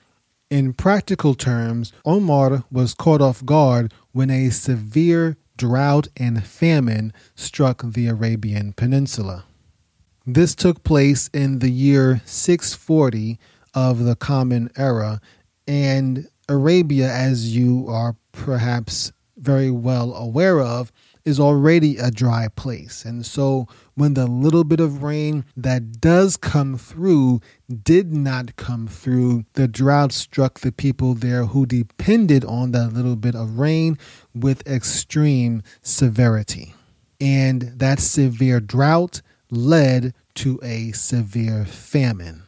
In 0.52 0.74
practical 0.74 1.34
terms, 1.34 1.92
Omar 2.06 2.64
was 2.72 2.94
caught 2.94 3.22
off 3.22 3.44
guard 3.44 3.92
when 4.12 4.30
a 4.30 4.52
severe 4.52 5.38
drought 5.58 6.10
and 6.16 6.46
famine 6.46 7.12
struck 7.36 7.82
the 7.84 8.08
Arabian 8.08 8.74
Peninsula. 8.74 9.46
This 10.26 10.56
took 10.56 10.86
place 10.86 11.30
in 11.34 11.60
the 11.60 11.70
year 11.70 12.22
640 12.24 13.38
of 13.74 14.00
the 14.00 14.16
Common 14.16 14.70
Era, 14.78 15.20
and 15.68 16.30
Arabia, 16.48 17.12
as 17.12 17.54
you 17.54 17.86
are 17.90 18.16
perhaps 18.32 19.12
very 19.36 19.70
well 19.70 20.14
aware 20.14 20.62
of, 20.62 20.94
is 21.26 21.42
already 21.42 21.98
a 21.98 22.10
dry 22.10 22.48
place. 22.56 23.04
And 23.04 23.26
so 23.26 23.68
when 23.96 24.14
the 24.14 24.26
little 24.26 24.64
bit 24.64 24.80
of 24.80 25.04
rain 25.04 25.44
that 25.58 26.00
does 26.00 26.38
come 26.38 26.78
through 26.78 27.42
did 27.84 28.14
not 28.14 28.56
come 28.56 28.88
through, 28.88 29.44
the 29.54 29.68
drought 29.68 30.14
struck 30.14 30.62
the 30.62 30.72
people 30.72 31.16
there 31.16 31.46
who 31.46 31.66
depended 31.66 32.46
on 32.46 32.72
that 32.72 32.94
little 32.94 33.18
bit 33.18 33.36
of 33.36 33.60
rain 33.60 33.98
with 34.34 34.66
extreme 34.66 35.64
severity. 35.82 36.76
And 37.20 37.74
that 37.78 38.00
severe 38.00 38.62
drought 38.62 39.22
led 39.54 40.14
to 40.36 40.60
a 40.64 40.92
severe 40.92 41.66
famine. 41.66 42.44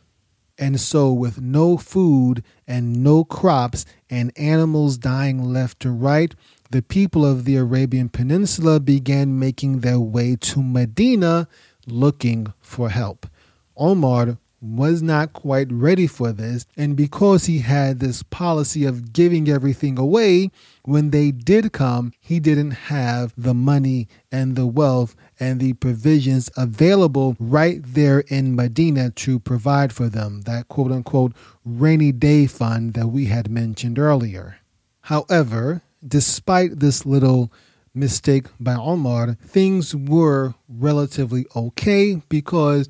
And 0.57 0.79
so, 0.79 1.11
with 1.11 1.41
no 1.41 1.77
food 1.77 2.43
and 2.65 3.03
no 3.03 3.25
crops 3.25 3.85
and 4.09 4.31
animals 4.37 4.97
dying 4.97 5.43
left 5.43 5.81
to 5.81 5.91
right, 5.91 6.33
the 6.71 6.81
people 6.81 7.25
of 7.25 7.43
the 7.43 7.57
Arabian 7.57 8.09
Peninsula 8.09 8.79
began 8.79 9.37
making 9.37 9.81
their 9.81 9.99
way 9.99 10.35
to 10.37 10.63
Medina 10.63 11.47
looking 11.85 12.53
for 12.61 12.89
help. 12.89 13.27
Omar 13.75 14.37
was 14.61 15.01
not 15.01 15.33
quite 15.33 15.71
ready 15.71 16.07
for 16.07 16.31
this. 16.31 16.65
And 16.75 16.95
because 16.95 17.45
he 17.45 17.59
had 17.59 17.99
this 17.99 18.23
policy 18.23 18.85
of 18.85 19.13
giving 19.13 19.47
everything 19.49 19.99
away, 19.99 20.51
when 20.83 21.11
they 21.11 21.31
did 21.31 21.71
come, 21.71 22.13
he 22.19 22.39
didn't 22.39 22.71
have 22.71 23.33
the 23.37 23.53
money 23.53 24.07
and 24.31 24.55
the 24.55 24.65
wealth 24.65 25.15
and 25.39 25.59
the 25.59 25.73
provisions 25.73 26.49
available 26.55 27.35
right 27.39 27.81
there 27.83 28.19
in 28.21 28.55
Medina 28.55 29.09
to 29.11 29.39
provide 29.39 29.91
for 29.93 30.09
them. 30.09 30.41
That 30.41 30.67
quote 30.67 30.91
unquote 30.91 31.33
rainy 31.63 32.11
day 32.11 32.47
fund 32.47 32.93
that 32.93 33.07
we 33.07 33.25
had 33.25 33.49
mentioned 33.49 33.99
earlier. 33.99 34.57
However, 35.01 35.81
despite 36.05 36.79
this 36.79 37.05
little 37.05 37.51
mistake 37.93 38.47
by 38.59 38.75
Omar, 38.75 39.35
things 39.35 39.95
were 39.95 40.53
relatively 40.67 41.45
okay 41.55 42.21
because 42.29 42.89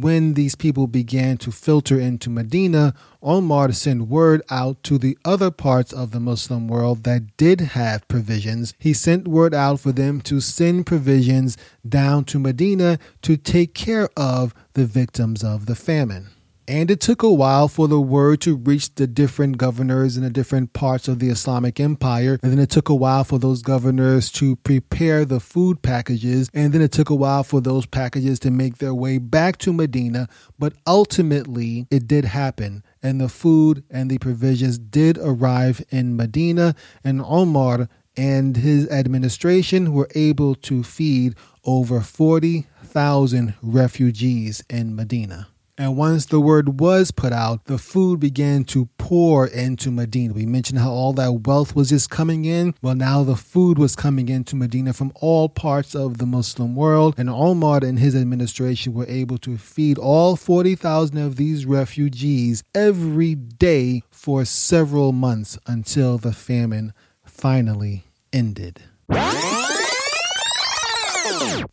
when 0.00 0.34
these 0.34 0.54
people 0.54 0.86
began 0.86 1.36
to 1.38 1.50
filter 1.50 1.98
into 1.98 2.30
Medina, 2.30 2.94
Omar 3.22 3.72
sent 3.72 4.08
word 4.08 4.42
out 4.50 4.82
to 4.84 4.98
the 4.98 5.18
other 5.24 5.50
parts 5.50 5.92
of 5.92 6.10
the 6.10 6.20
Muslim 6.20 6.68
world 6.68 7.04
that 7.04 7.36
did 7.36 7.60
have 7.60 8.06
provisions. 8.08 8.74
He 8.78 8.92
sent 8.92 9.28
word 9.28 9.54
out 9.54 9.80
for 9.80 9.92
them 9.92 10.20
to 10.22 10.40
send 10.40 10.86
provisions 10.86 11.56
down 11.86 12.24
to 12.26 12.38
Medina 12.38 12.98
to 13.22 13.36
take 13.36 13.74
care 13.74 14.08
of 14.16 14.54
the 14.74 14.86
victims 14.86 15.44
of 15.44 15.66
the 15.66 15.74
famine. 15.74 16.28
And 16.68 16.92
it 16.92 17.00
took 17.00 17.24
a 17.24 17.32
while 17.32 17.66
for 17.66 17.88
the 17.88 18.00
word 18.00 18.40
to 18.42 18.54
reach 18.54 18.94
the 18.94 19.08
different 19.08 19.58
governors 19.58 20.16
in 20.16 20.22
the 20.22 20.30
different 20.30 20.72
parts 20.72 21.08
of 21.08 21.18
the 21.18 21.28
Islamic 21.28 21.80
Empire. 21.80 22.38
And 22.42 22.52
then 22.52 22.60
it 22.60 22.70
took 22.70 22.88
a 22.88 22.94
while 22.94 23.24
for 23.24 23.38
those 23.38 23.62
governors 23.62 24.30
to 24.32 24.56
prepare 24.56 25.24
the 25.24 25.40
food 25.40 25.82
packages. 25.82 26.48
And 26.54 26.72
then 26.72 26.80
it 26.80 26.92
took 26.92 27.10
a 27.10 27.16
while 27.16 27.42
for 27.42 27.60
those 27.60 27.84
packages 27.86 28.38
to 28.40 28.50
make 28.52 28.78
their 28.78 28.94
way 28.94 29.18
back 29.18 29.58
to 29.58 29.72
Medina. 29.72 30.28
But 30.56 30.74
ultimately, 30.86 31.88
it 31.90 32.06
did 32.06 32.26
happen. 32.26 32.84
And 33.02 33.20
the 33.20 33.28
food 33.28 33.82
and 33.90 34.08
the 34.08 34.18
provisions 34.18 34.78
did 34.78 35.18
arrive 35.18 35.84
in 35.90 36.16
Medina. 36.16 36.76
And 37.02 37.20
Omar 37.22 37.88
and 38.16 38.56
his 38.56 38.88
administration 38.88 39.92
were 39.92 40.08
able 40.14 40.54
to 40.54 40.84
feed 40.84 41.34
over 41.64 42.00
40,000 42.00 43.54
refugees 43.62 44.62
in 44.68 44.94
Medina. 44.94 45.48
And 45.82 45.96
once 45.96 46.26
the 46.26 46.40
word 46.40 46.78
was 46.78 47.10
put 47.10 47.32
out, 47.32 47.64
the 47.64 47.76
food 47.76 48.20
began 48.20 48.62
to 48.66 48.88
pour 48.98 49.48
into 49.48 49.90
Medina. 49.90 50.32
We 50.32 50.46
mentioned 50.46 50.78
how 50.78 50.92
all 50.92 51.12
that 51.14 51.44
wealth 51.44 51.74
was 51.74 51.88
just 51.88 52.08
coming 52.08 52.44
in. 52.44 52.76
Well, 52.82 52.94
now 52.94 53.24
the 53.24 53.34
food 53.34 53.78
was 53.78 53.96
coming 53.96 54.28
into 54.28 54.54
Medina 54.54 54.92
from 54.92 55.10
all 55.16 55.48
parts 55.48 55.96
of 55.96 56.18
the 56.18 56.24
Muslim 56.24 56.76
world. 56.76 57.16
And 57.18 57.28
Omar 57.28 57.80
and 57.82 57.98
his 57.98 58.14
administration 58.14 58.94
were 58.94 59.08
able 59.08 59.38
to 59.38 59.58
feed 59.58 59.98
all 59.98 60.36
40,000 60.36 61.18
of 61.18 61.34
these 61.34 61.66
refugees 61.66 62.62
every 62.76 63.34
day 63.34 64.04
for 64.08 64.44
several 64.44 65.10
months 65.10 65.58
until 65.66 66.16
the 66.16 66.32
famine 66.32 66.92
finally 67.24 68.04
ended. 68.32 68.84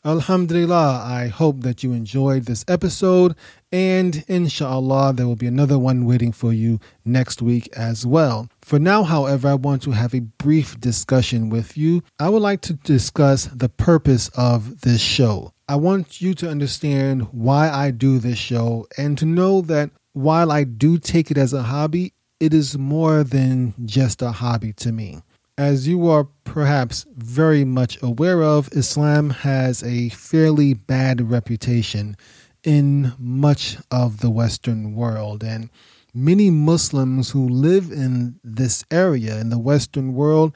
Alhamdulillah, 0.05 1.03
I 1.05 1.27
hope 1.27 1.61
that 1.61 1.83
you 1.83 1.91
enjoyed 1.91 2.45
this 2.45 2.63
episode, 2.67 3.35
and 3.71 4.23
inshallah, 4.27 5.13
there 5.13 5.27
will 5.27 5.35
be 5.35 5.47
another 5.47 5.77
one 5.77 6.05
waiting 6.05 6.31
for 6.31 6.53
you 6.53 6.79
next 7.03 7.41
week 7.41 7.69
as 7.75 8.05
well. 8.05 8.47
For 8.61 8.79
now, 8.79 9.03
however, 9.03 9.49
I 9.49 9.53
want 9.55 9.83
to 9.83 9.91
have 9.91 10.13
a 10.13 10.21
brief 10.21 10.79
discussion 10.79 11.49
with 11.49 11.77
you. 11.77 12.01
I 12.19 12.29
would 12.29 12.41
like 12.41 12.61
to 12.61 12.73
discuss 12.73 13.45
the 13.45 13.69
purpose 13.69 14.29
of 14.29 14.81
this 14.81 15.01
show. 15.01 15.53
I 15.67 15.75
want 15.75 16.21
you 16.21 16.33
to 16.35 16.49
understand 16.49 17.23
why 17.31 17.69
I 17.69 17.91
do 17.91 18.19
this 18.19 18.39
show 18.39 18.87
and 18.97 19.17
to 19.17 19.25
know 19.25 19.61
that 19.61 19.91
while 20.13 20.51
I 20.51 20.63
do 20.63 20.97
take 20.97 21.29
it 21.29 21.37
as 21.37 21.53
a 21.53 21.63
hobby, 21.63 22.13
it 22.39 22.53
is 22.53 22.77
more 22.77 23.23
than 23.23 23.73
just 23.85 24.21
a 24.21 24.31
hobby 24.31 24.73
to 24.73 24.91
me. 24.91 25.21
As 25.59 25.89
you 25.89 26.07
are 26.07 26.23
perhaps 26.45 27.05
very 27.17 27.65
much 27.65 28.01
aware 28.01 28.41
of, 28.43 28.69
Islam 28.71 29.29
has 29.29 29.83
a 29.83 30.07
fairly 30.07 30.73
bad 30.73 31.29
reputation 31.29 32.15
in 32.63 33.11
much 33.19 33.75
of 33.91 34.21
the 34.21 34.29
Western 34.29 34.95
world. 34.95 35.43
And 35.43 35.69
many 36.13 36.49
Muslims 36.49 37.31
who 37.31 37.45
live 37.45 37.91
in 37.91 38.39
this 38.41 38.85
area, 38.89 39.37
in 39.37 39.49
the 39.49 39.59
Western 39.59 40.13
world, 40.13 40.55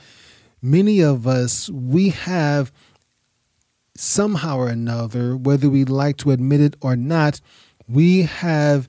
many 0.61 1.01
of 1.01 1.27
us, 1.27 1.69
we 1.69 2.07
have 2.11 2.71
somehow 3.97 4.55
or 4.55 4.69
another, 4.69 5.35
whether 5.35 5.69
we 5.69 5.83
like 5.83 6.15
to 6.19 6.31
admit 6.31 6.61
it 6.61 6.77
or 6.79 6.95
not, 6.95 7.41
we 7.89 8.21
have 8.21 8.87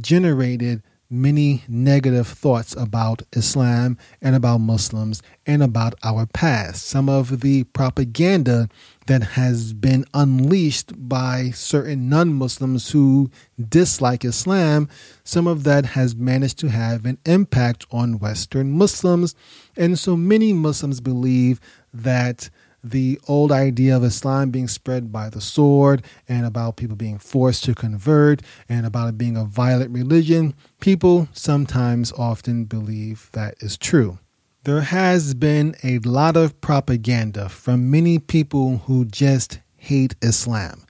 generated 0.00 0.82
many 1.10 1.64
negative 1.68 2.26
thoughts 2.26 2.74
about 2.76 3.22
Islam 3.32 3.98
and 4.22 4.36
about 4.36 4.58
Muslims 4.58 5.22
and 5.44 5.62
about 5.62 5.94
our 6.04 6.26
past. 6.26 6.86
Some 6.86 7.08
of 7.08 7.40
the 7.40 7.64
propaganda 7.64 8.68
that 9.06 9.22
has 9.22 9.72
been 9.72 10.04
unleashed 10.14 10.92
by 11.08 11.50
certain 11.50 12.08
non 12.08 12.32
Muslims 12.32 12.92
who 12.92 13.30
dislike 13.68 14.24
Islam, 14.24 14.88
some 15.24 15.48
of 15.48 15.64
that 15.64 15.84
has 15.84 16.14
managed 16.14 16.58
to 16.60 16.68
have 16.68 17.04
an 17.04 17.18
impact 17.26 17.86
on 17.90 18.20
Western 18.20 18.70
Muslims. 18.70 19.34
And 19.76 19.98
so 19.98 20.16
many 20.16 20.52
Muslims 20.52 21.00
believe 21.00 21.60
that 21.92 22.50
the 22.82 23.20
old 23.28 23.52
idea 23.52 23.96
of 23.96 24.04
Islam 24.04 24.50
being 24.50 24.68
spread 24.68 25.12
by 25.12 25.28
the 25.28 25.40
sword 25.40 26.02
and 26.28 26.46
about 26.46 26.76
people 26.76 26.96
being 26.96 27.18
forced 27.18 27.64
to 27.64 27.74
convert 27.74 28.42
and 28.68 28.86
about 28.86 29.08
it 29.08 29.18
being 29.18 29.36
a 29.36 29.44
violent 29.44 29.90
religion, 29.90 30.54
people 30.80 31.28
sometimes 31.32 32.12
often 32.12 32.64
believe 32.64 33.28
that 33.32 33.54
is 33.60 33.76
true. 33.76 34.18
There 34.64 34.82
has 34.82 35.34
been 35.34 35.74
a 35.82 35.98
lot 36.00 36.36
of 36.36 36.60
propaganda 36.60 37.48
from 37.48 37.90
many 37.90 38.18
people 38.18 38.78
who 38.86 39.04
just 39.04 39.60
hate 39.76 40.14
Islam. 40.20 40.84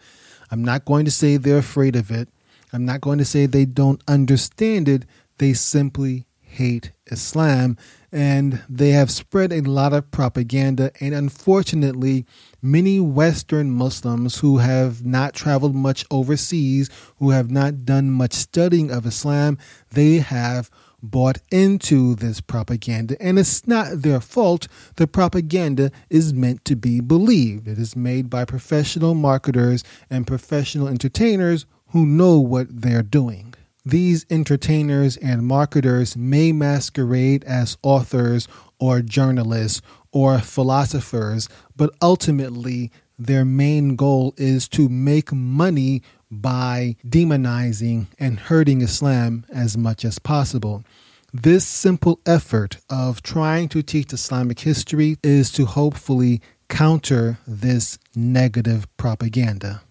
I'm 0.51 0.65
not 0.65 0.85
going 0.85 1.05
to 1.05 1.11
say 1.11 1.37
they're 1.37 1.59
afraid 1.59 1.95
of 1.95 2.11
it. 2.11 2.29
I'm 2.73 2.85
not 2.85 3.01
going 3.01 3.19
to 3.19 3.25
say 3.25 3.47
they 3.47 3.65
don't 3.65 4.03
understand 4.09 4.89
it. 4.89 5.05
They 5.39 5.53
simply 5.53 6.27
hate 6.41 6.91
Islam 7.07 7.77
and 8.13 8.63
they 8.69 8.91
have 8.91 9.11
spread 9.11 9.53
a 9.53 9.61
lot 9.61 9.93
of 9.93 10.11
propaganda. 10.11 10.91
And 11.01 11.15
unfortunately, 11.15 12.27
many 12.61 13.01
Western 13.01 13.71
Muslims 13.71 14.39
who 14.39 14.59
have 14.59 15.05
not 15.05 15.35
traveled 15.35 15.75
much 15.75 16.05
overseas, 16.11 16.91
who 17.19 17.31
have 17.31 17.51
not 17.51 17.85
done 17.85 18.11
much 18.11 18.33
studying 18.33 18.91
of 18.91 19.07
Islam, 19.07 19.59
they 19.93 20.17
have 20.17 20.71
bought 21.03 21.39
into 21.51 22.15
this 22.15 22.41
propaganda. 22.41 23.17
And 23.21 23.39
it's 23.39 23.67
not 23.67 24.03
their 24.03 24.21
fault. 24.21 24.69
The 24.97 25.07
propaganda 25.07 25.91
is 26.11 26.35
meant 26.35 26.65
to 26.67 26.77
be 26.77 27.01
believed. 27.01 27.69
It 27.69 27.79
is 27.79 27.97
made 27.97 28.29
by 28.29 28.45
professional 28.45 29.15
marketers 29.15 29.83
and 30.11 30.27
professional 30.27 30.89
entertainers 30.89 31.65
who 31.89 32.05
know 32.07 32.39
what 32.39 32.67
they're 32.83 33.03
doing. 33.03 33.55
These 33.85 34.27
entertainers 34.29 35.17
and 35.17 35.47
marketers 35.47 36.17
may 36.17 36.53
masquerade 36.53 37.45
as 37.45 37.79
authors 37.83 38.47
or 38.79 39.01
journalists 39.01 39.81
or 40.13 40.39
philosophers, 40.39 41.49
but 41.77 41.91
ultimately 42.03 42.91
their 43.19 43.45
main 43.45 43.97
goal 43.97 44.35
is 44.37 44.69
to 44.69 44.89
make 44.89 45.33
money 45.33 46.03
by 46.31 46.97
demonizing 47.07 48.07
and 48.19 48.39
hurting 48.39 48.83
Islam 48.83 49.45
as 49.53 49.77
much 49.77 50.05
as 50.05 50.19
possible. 50.19 50.85
This 51.33 51.67
simple 51.67 52.21
effort 52.27 52.79
of 52.89 53.23
trying 53.23 53.69
to 53.71 53.83
teach 53.83 54.13
Islamic 54.13 54.61
history 54.61 55.17
is 55.23 55.51
to 55.53 55.65
hopefully 55.65 56.41
counter 56.69 57.39
this 57.47 57.99
negative 58.15 58.87
propaganda. 58.97 59.83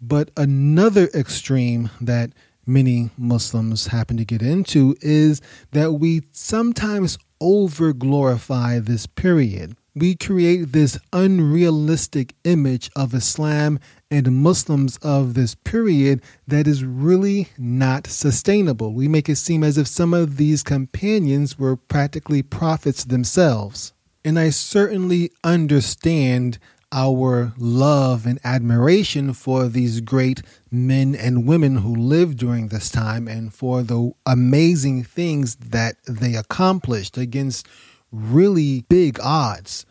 But 0.00 0.30
another 0.36 1.08
extreme 1.14 1.90
that 2.00 2.32
many 2.66 3.10
Muslims 3.16 3.88
happen 3.88 4.16
to 4.16 4.24
get 4.24 4.42
into 4.42 4.96
is 5.00 5.40
that 5.72 5.92
we 5.92 6.22
sometimes 6.32 7.18
over 7.40 7.92
glorify 7.92 8.78
this 8.78 9.06
period. 9.06 9.76
We 9.96 10.16
create 10.16 10.72
this 10.72 10.98
unrealistic 11.12 12.34
image 12.42 12.90
of 12.96 13.14
Islam 13.14 13.78
and 14.10 14.42
Muslims 14.42 14.96
of 15.02 15.34
this 15.34 15.54
period 15.54 16.20
that 16.48 16.66
is 16.66 16.82
really 16.82 17.48
not 17.56 18.08
sustainable. 18.08 18.92
We 18.92 19.06
make 19.06 19.28
it 19.28 19.36
seem 19.36 19.62
as 19.62 19.78
if 19.78 19.86
some 19.86 20.12
of 20.12 20.36
these 20.36 20.64
companions 20.64 21.58
were 21.58 21.76
practically 21.76 22.42
prophets 22.42 23.04
themselves. 23.04 23.92
And 24.24 24.38
I 24.38 24.50
certainly 24.50 25.30
understand 25.44 26.58
our 26.92 27.52
love 27.56 28.26
and 28.26 28.38
admiration 28.44 29.32
for 29.32 29.68
these 29.68 30.00
great 30.00 30.42
men 30.70 31.14
and 31.14 31.46
women 31.46 31.76
who 31.76 31.94
lived 31.94 32.38
during 32.38 32.68
this 32.68 32.90
time 32.90 33.28
and 33.28 33.52
for 33.52 33.82
the 33.82 34.12
amazing 34.26 35.04
things 35.04 35.56
that 35.56 35.96
they 36.06 36.34
accomplished 36.34 37.16
against 37.16 37.66
really 38.12 38.84
big 38.88 39.18
odds. 39.20 39.84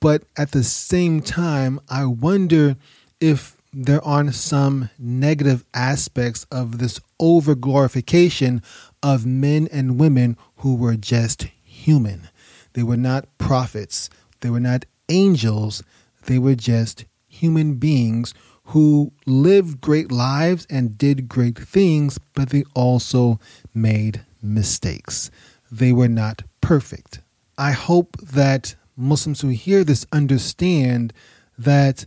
But 0.00 0.24
at 0.36 0.52
the 0.52 0.64
same 0.64 1.20
time, 1.20 1.80
I 1.88 2.06
wonder 2.06 2.76
if 3.20 3.56
there 3.72 4.04
aren't 4.04 4.34
some 4.34 4.88
negative 4.98 5.64
aspects 5.74 6.46
of 6.50 6.78
this 6.78 7.00
over 7.18 7.54
glorification 7.54 8.62
of 9.02 9.26
men 9.26 9.68
and 9.72 9.98
women 9.98 10.36
who 10.58 10.76
were 10.76 10.96
just 10.96 11.48
human. 11.64 12.28
They 12.74 12.82
were 12.82 12.96
not 12.96 13.26
prophets, 13.38 14.08
they 14.40 14.50
were 14.50 14.60
not 14.60 14.84
angels, 15.08 15.82
they 16.26 16.38
were 16.38 16.54
just 16.54 17.04
human 17.28 17.74
beings 17.74 18.34
who 18.68 19.12
lived 19.26 19.80
great 19.80 20.10
lives 20.10 20.66
and 20.70 20.96
did 20.96 21.28
great 21.28 21.58
things, 21.58 22.18
but 22.34 22.50
they 22.50 22.64
also 22.74 23.38
made 23.74 24.22
mistakes. 24.42 25.30
They 25.70 25.92
were 25.92 26.08
not 26.08 26.42
perfect. 26.60 27.20
I 27.58 27.72
hope 27.72 28.16
that 28.18 28.74
Muslims 28.96 29.40
who 29.40 29.48
hear 29.48 29.84
this 29.84 30.06
understand 30.12 31.12
that 31.58 32.06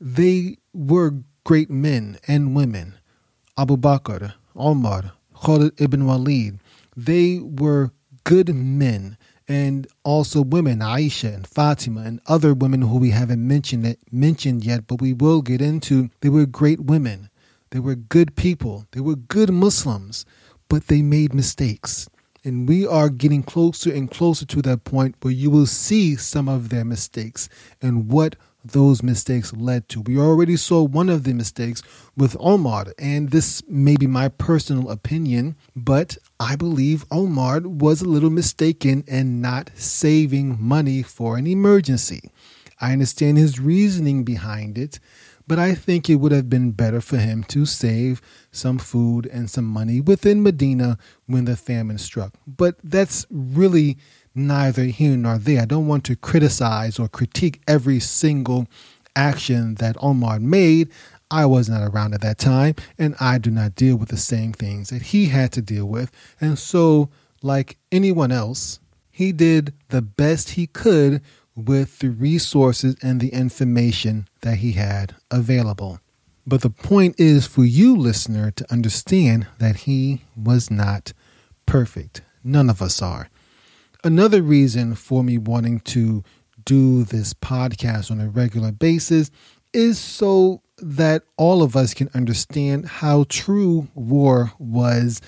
they 0.00 0.58
were 0.72 1.14
great 1.44 1.70
men 1.70 2.18
and 2.26 2.56
women. 2.56 2.94
Abu 3.56 3.76
Bakr, 3.76 4.34
Omar, 4.56 5.12
Khalid 5.44 5.80
ibn 5.80 6.06
Walid, 6.06 6.58
they 6.96 7.38
were 7.38 7.92
good 8.24 8.54
men 8.54 9.16
and 9.48 9.86
also 10.04 10.42
women, 10.42 10.78
Aisha 10.78 11.34
and 11.34 11.46
Fatima 11.46 12.02
and 12.02 12.20
other 12.26 12.54
women 12.54 12.82
who 12.82 12.98
we 12.98 13.10
haven't 13.10 13.46
mentioned 13.46 13.86
it, 13.86 13.98
mentioned 14.10 14.64
yet, 14.64 14.86
but 14.86 15.00
we 15.00 15.12
will 15.12 15.42
get 15.42 15.60
into. 15.60 16.10
They 16.20 16.28
were 16.30 16.46
great 16.46 16.80
women. 16.80 17.28
They 17.70 17.80
were 17.80 17.94
good 17.94 18.36
people. 18.36 18.86
They 18.92 19.00
were 19.00 19.16
good 19.16 19.50
Muslims, 19.50 20.24
but 20.68 20.86
they 20.86 21.02
made 21.02 21.34
mistakes. 21.34 22.08
And 22.44 22.68
we 22.68 22.86
are 22.86 23.08
getting 23.08 23.42
closer 23.42 23.92
and 23.92 24.10
closer 24.10 24.44
to 24.46 24.62
that 24.62 24.84
point 24.84 25.16
where 25.22 25.32
you 25.32 25.50
will 25.50 25.66
see 25.66 26.14
some 26.16 26.48
of 26.48 26.68
their 26.68 26.84
mistakes 26.84 27.48
and 27.80 28.08
what 28.10 28.36
those 28.64 29.02
mistakes 29.02 29.52
led 29.52 29.88
to. 29.90 30.00
We 30.00 30.18
already 30.18 30.56
saw 30.56 30.82
one 30.82 31.08
of 31.08 31.24
the 31.24 31.34
mistakes 31.34 31.82
with 32.16 32.36
Omar, 32.40 32.86
and 32.98 33.30
this 33.30 33.62
may 33.68 33.96
be 33.96 34.06
my 34.06 34.28
personal 34.28 34.90
opinion, 34.90 35.56
but 35.76 36.16
I 36.40 36.56
believe 36.56 37.04
Omar 37.10 37.60
was 37.60 38.00
a 38.00 38.08
little 38.08 38.30
mistaken 38.30 39.04
in 39.06 39.40
not 39.40 39.70
saving 39.74 40.56
money 40.60 41.02
for 41.02 41.36
an 41.36 41.46
emergency. 41.46 42.30
I 42.80 42.92
understand 42.92 43.38
his 43.38 43.60
reasoning 43.60 44.24
behind 44.24 44.78
it, 44.78 44.98
but 45.46 45.58
I 45.58 45.74
think 45.74 46.08
it 46.08 46.16
would 46.16 46.32
have 46.32 46.48
been 46.48 46.70
better 46.70 47.00
for 47.00 47.18
him 47.18 47.44
to 47.44 47.66
save 47.66 48.22
some 48.50 48.78
food 48.78 49.26
and 49.26 49.50
some 49.50 49.66
money 49.66 50.00
within 50.00 50.42
Medina 50.42 50.96
when 51.26 51.44
the 51.44 51.56
famine 51.56 51.98
struck. 51.98 52.34
But 52.46 52.76
that's 52.82 53.26
really 53.30 53.98
neither 54.34 54.84
here 54.84 55.16
nor 55.16 55.38
there. 55.38 55.62
I 55.62 55.66
don't 55.66 55.86
want 55.86 56.04
to 56.04 56.16
criticize 56.16 56.98
or 56.98 57.08
critique 57.08 57.60
every 57.68 58.00
single 58.00 58.66
action 59.16 59.76
that 59.76 59.96
Omar 60.00 60.40
made. 60.40 60.90
I 61.30 61.46
was 61.46 61.68
not 61.68 61.82
around 61.82 62.14
at 62.14 62.20
that 62.20 62.38
time, 62.38 62.74
and 62.98 63.14
I 63.18 63.38
do 63.38 63.50
not 63.50 63.74
deal 63.74 63.96
with 63.96 64.08
the 64.08 64.16
same 64.16 64.52
things 64.52 64.90
that 64.90 65.02
he 65.02 65.26
had 65.26 65.52
to 65.52 65.62
deal 65.62 65.86
with. 65.86 66.10
And 66.40 66.58
so, 66.58 67.08
like 67.42 67.76
anyone 67.90 68.30
else, 68.30 68.80
he 69.10 69.32
did 69.32 69.72
the 69.88 70.02
best 70.02 70.50
he 70.50 70.66
could 70.66 71.22
with 71.56 72.00
the 72.00 72.10
resources 72.10 72.96
and 73.02 73.20
the 73.20 73.28
information 73.28 74.28
that 74.40 74.56
he 74.56 74.72
had 74.72 75.14
available. 75.30 76.00
But 76.46 76.60
the 76.60 76.70
point 76.70 77.18
is 77.18 77.46
for 77.46 77.64
you, 77.64 77.96
listener, 77.96 78.50
to 78.50 78.72
understand 78.72 79.46
that 79.58 79.76
he 79.76 80.22
was 80.36 80.70
not 80.70 81.12
perfect. 81.64 82.22
None 82.42 82.68
of 82.68 82.82
us 82.82 83.00
are 83.00 83.28
another 84.04 84.42
reason 84.42 84.94
for 84.94 85.24
me 85.24 85.38
wanting 85.38 85.80
to 85.80 86.22
do 86.64 87.04
this 87.04 87.34
podcast 87.34 88.10
on 88.10 88.20
a 88.20 88.28
regular 88.28 88.70
basis 88.70 89.30
is 89.72 89.98
so 89.98 90.62
that 90.78 91.22
all 91.36 91.62
of 91.62 91.76
us 91.76 91.94
can 91.94 92.08
understand 92.14 92.86
how 92.86 93.24
true 93.28 93.88
war 93.94 94.52
was 94.58 95.20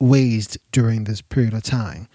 waged 0.00 0.58
during 0.72 1.04
this 1.04 1.20
period 1.20 1.54
of 1.54 1.62
time. 1.62 2.08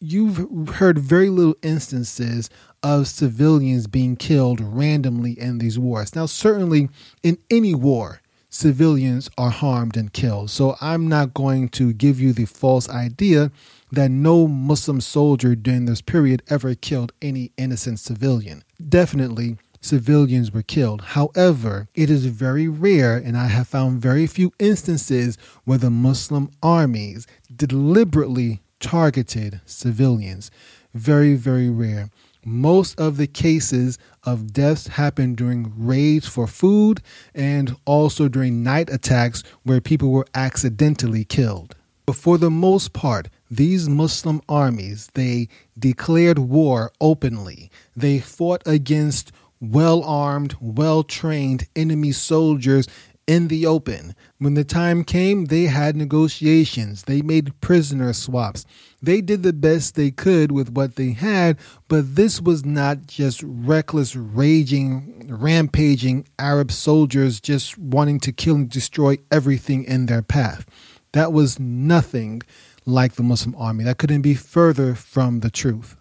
You've 0.00 0.68
heard 0.76 0.98
very 0.98 1.28
little 1.28 1.54
instances 1.62 2.50
of 2.82 3.06
civilians 3.06 3.86
being 3.86 4.16
killed 4.16 4.60
randomly 4.60 5.38
in 5.38 5.58
these 5.58 5.78
wars. 5.78 6.16
Now, 6.16 6.26
certainly 6.26 6.88
in 7.22 7.38
any 7.50 7.74
war, 7.74 8.20
civilians 8.48 9.30
are 9.38 9.50
harmed 9.50 9.96
and 9.96 10.12
killed. 10.12 10.50
So 10.50 10.76
I'm 10.80 11.08
not 11.08 11.34
going 11.34 11.68
to 11.70 11.92
give 11.92 12.20
you 12.20 12.32
the 12.32 12.46
false 12.46 12.88
idea 12.88 13.52
that 13.92 14.10
no 14.10 14.48
Muslim 14.48 15.00
soldier 15.00 15.54
during 15.54 15.84
this 15.84 16.00
period 16.00 16.42
ever 16.48 16.74
killed 16.74 17.12
any 17.20 17.52
innocent 17.58 18.00
civilian. 18.00 18.64
Definitely, 18.88 19.58
civilians 19.82 20.50
were 20.50 20.62
killed. 20.62 21.02
However, 21.02 21.88
it 21.94 22.08
is 22.08 22.24
very 22.26 22.68
rare, 22.68 23.16
and 23.16 23.36
I 23.36 23.48
have 23.48 23.68
found 23.68 24.00
very 24.00 24.26
few 24.26 24.52
instances 24.58 25.36
where 25.64 25.78
the 25.78 25.90
Muslim 25.90 26.50
armies 26.62 27.26
deliberately 27.54 28.62
targeted 28.80 29.60
civilians. 29.66 30.50
Very, 30.94 31.34
very 31.34 31.68
rare. 31.68 32.08
Most 32.44 32.98
of 32.98 33.18
the 33.18 33.28
cases 33.28 33.98
of 34.24 34.52
deaths 34.52 34.88
happened 34.88 35.36
during 35.36 35.72
raids 35.76 36.26
for 36.26 36.46
food 36.46 37.00
and 37.34 37.76
also 37.84 38.26
during 38.26 38.62
night 38.62 38.90
attacks 38.90 39.44
where 39.62 39.80
people 39.80 40.10
were 40.10 40.26
accidentally 40.34 41.24
killed. 41.24 41.76
But 42.04 42.16
for 42.16 42.38
the 42.38 42.50
most 42.50 42.92
part, 42.92 43.28
these 43.52 43.86
Muslim 43.86 44.40
armies, 44.48 45.10
they 45.12 45.48
declared 45.78 46.38
war 46.38 46.90
openly. 47.02 47.70
They 47.94 48.18
fought 48.18 48.62
against 48.64 49.30
well 49.60 50.02
armed, 50.04 50.56
well 50.58 51.02
trained 51.02 51.68
enemy 51.76 52.12
soldiers 52.12 52.88
in 53.26 53.48
the 53.48 53.66
open. 53.66 54.14
When 54.38 54.54
the 54.54 54.64
time 54.64 55.04
came, 55.04 55.44
they 55.44 55.64
had 55.64 55.96
negotiations. 55.96 57.02
They 57.02 57.20
made 57.20 57.60
prisoner 57.60 58.14
swaps. 58.14 58.64
They 59.02 59.20
did 59.20 59.42
the 59.42 59.52
best 59.52 59.96
they 59.96 60.10
could 60.10 60.50
with 60.50 60.70
what 60.70 60.96
they 60.96 61.10
had, 61.10 61.58
but 61.88 62.16
this 62.16 62.40
was 62.40 62.64
not 62.64 63.06
just 63.06 63.42
reckless, 63.44 64.16
raging, 64.16 65.26
rampaging 65.28 66.26
Arab 66.38 66.72
soldiers 66.72 67.38
just 67.38 67.76
wanting 67.76 68.18
to 68.20 68.32
kill 68.32 68.54
and 68.54 68.70
destroy 68.70 69.18
everything 69.30 69.84
in 69.84 70.06
their 70.06 70.22
path. 70.22 70.64
That 71.12 71.34
was 71.34 71.58
nothing 71.58 72.40
like 72.84 73.14
the 73.14 73.22
Muslim 73.22 73.54
army. 73.56 73.84
That 73.84 73.98
couldn't 73.98 74.22
be 74.22 74.34
further 74.34 74.94
from 74.94 75.40
the 75.40 75.50
truth. 75.50 75.96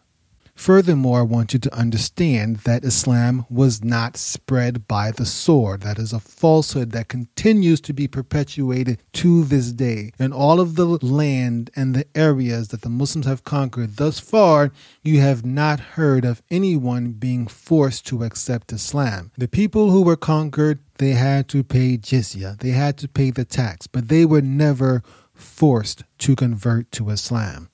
Furthermore, 0.61 1.21
I 1.21 1.23
want 1.23 1.53
you 1.53 1.59
to 1.59 1.75
understand 1.75 2.57
that 2.57 2.85
Islam 2.85 3.47
was 3.49 3.83
not 3.83 4.15
spread 4.15 4.87
by 4.87 5.09
the 5.09 5.25
sword. 5.25 5.81
That 5.81 5.97
is 5.97 6.13
a 6.13 6.19
falsehood 6.19 6.91
that 6.91 7.07
continues 7.07 7.81
to 7.81 7.93
be 7.93 8.07
perpetuated 8.07 9.01
to 9.13 9.43
this 9.43 9.71
day. 9.71 10.11
In 10.19 10.31
all 10.31 10.59
of 10.59 10.75
the 10.75 10.85
land 10.85 11.71
and 11.75 11.95
the 11.95 12.05
areas 12.13 12.67
that 12.67 12.81
the 12.81 12.89
Muslims 12.89 13.25
have 13.25 13.43
conquered 13.43 13.97
thus 13.97 14.19
far, 14.19 14.71
you 15.01 15.19
have 15.19 15.43
not 15.43 15.79
heard 15.79 16.25
of 16.25 16.43
anyone 16.51 17.13
being 17.13 17.47
forced 17.47 18.05
to 18.07 18.23
accept 18.23 18.71
Islam. 18.71 19.31
The 19.37 19.47
people 19.47 19.89
who 19.89 20.03
were 20.03 20.15
conquered, 20.15 20.77
they 20.99 21.13
had 21.13 21.47
to 21.47 21.63
pay 21.63 21.97
jizya, 21.97 22.59
they 22.59 22.69
had 22.69 22.97
to 22.99 23.07
pay 23.07 23.31
the 23.31 23.45
tax, 23.45 23.87
but 23.87 24.09
they 24.09 24.25
were 24.25 24.41
never 24.41 25.01
forced 25.41 26.03
to 26.19 26.35
convert 26.35 26.91
to 26.93 27.09
Islam. 27.09 27.69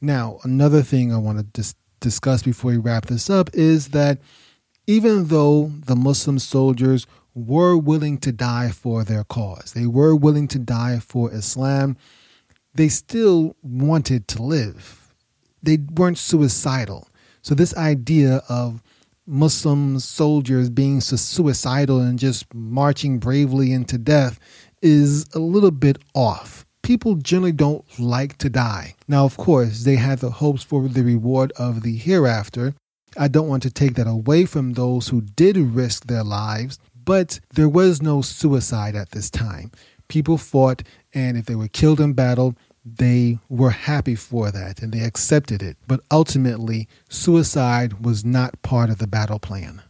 Now, 0.00 0.38
another 0.44 0.82
thing 0.82 1.12
I 1.12 1.18
want 1.18 1.38
to 1.38 1.44
dis- 1.44 1.74
discuss 2.00 2.42
before 2.42 2.72
we 2.72 2.76
wrap 2.76 3.06
this 3.06 3.30
up 3.30 3.50
is 3.52 3.88
that 3.88 4.18
even 4.86 5.28
though 5.28 5.72
the 5.86 5.96
Muslim 5.96 6.38
soldiers 6.38 7.06
were 7.34 7.76
willing 7.76 8.18
to 8.18 8.32
die 8.32 8.70
for 8.70 9.04
their 9.04 9.24
cause, 9.24 9.72
they 9.72 9.86
were 9.86 10.14
willing 10.14 10.48
to 10.48 10.58
die 10.58 10.98
for 10.98 11.32
Islam, 11.32 11.96
they 12.74 12.88
still 12.88 13.56
wanted 13.62 14.28
to 14.28 14.42
live. 14.42 15.14
They 15.62 15.78
weren't 15.78 16.18
suicidal. 16.18 17.08
So, 17.42 17.54
this 17.54 17.76
idea 17.76 18.42
of 18.48 18.82
Muslim 19.26 19.98
soldiers 19.98 20.70
being 20.70 21.00
suicidal 21.00 22.00
and 22.00 22.18
just 22.18 22.52
marching 22.54 23.18
bravely 23.18 23.72
into 23.72 23.98
death 23.98 24.38
is 24.82 25.26
a 25.34 25.38
little 25.38 25.70
bit 25.70 25.98
off 26.14 26.65
people 26.86 27.16
generally 27.16 27.50
don't 27.50 27.84
like 27.98 28.38
to 28.38 28.48
die. 28.48 28.94
Now, 29.08 29.24
of 29.24 29.36
course, 29.36 29.82
they 29.82 29.96
have 29.96 30.20
the 30.20 30.30
hopes 30.30 30.62
for 30.62 30.86
the 30.86 31.02
reward 31.02 31.50
of 31.58 31.82
the 31.82 31.96
hereafter. 31.96 32.74
I 33.18 33.26
don't 33.26 33.48
want 33.48 33.64
to 33.64 33.72
take 33.72 33.96
that 33.96 34.06
away 34.06 34.44
from 34.44 34.74
those 34.74 35.08
who 35.08 35.22
did 35.22 35.56
risk 35.56 36.06
their 36.06 36.22
lives, 36.22 36.78
but 37.04 37.40
there 37.54 37.68
was 37.68 38.00
no 38.00 38.22
suicide 38.22 38.94
at 38.94 39.10
this 39.10 39.30
time. 39.30 39.72
People 40.06 40.38
fought, 40.38 40.84
and 41.12 41.36
if 41.36 41.46
they 41.46 41.56
were 41.56 41.66
killed 41.66 41.98
in 41.98 42.12
battle, 42.12 42.54
they 42.84 43.40
were 43.48 43.70
happy 43.70 44.14
for 44.14 44.52
that 44.52 44.80
and 44.80 44.92
they 44.92 45.00
accepted 45.00 45.64
it. 45.64 45.76
But 45.88 46.02
ultimately, 46.12 46.86
suicide 47.08 48.04
was 48.04 48.24
not 48.24 48.62
part 48.62 48.90
of 48.90 48.98
the 48.98 49.08
battle 49.08 49.40
plan. 49.40 49.82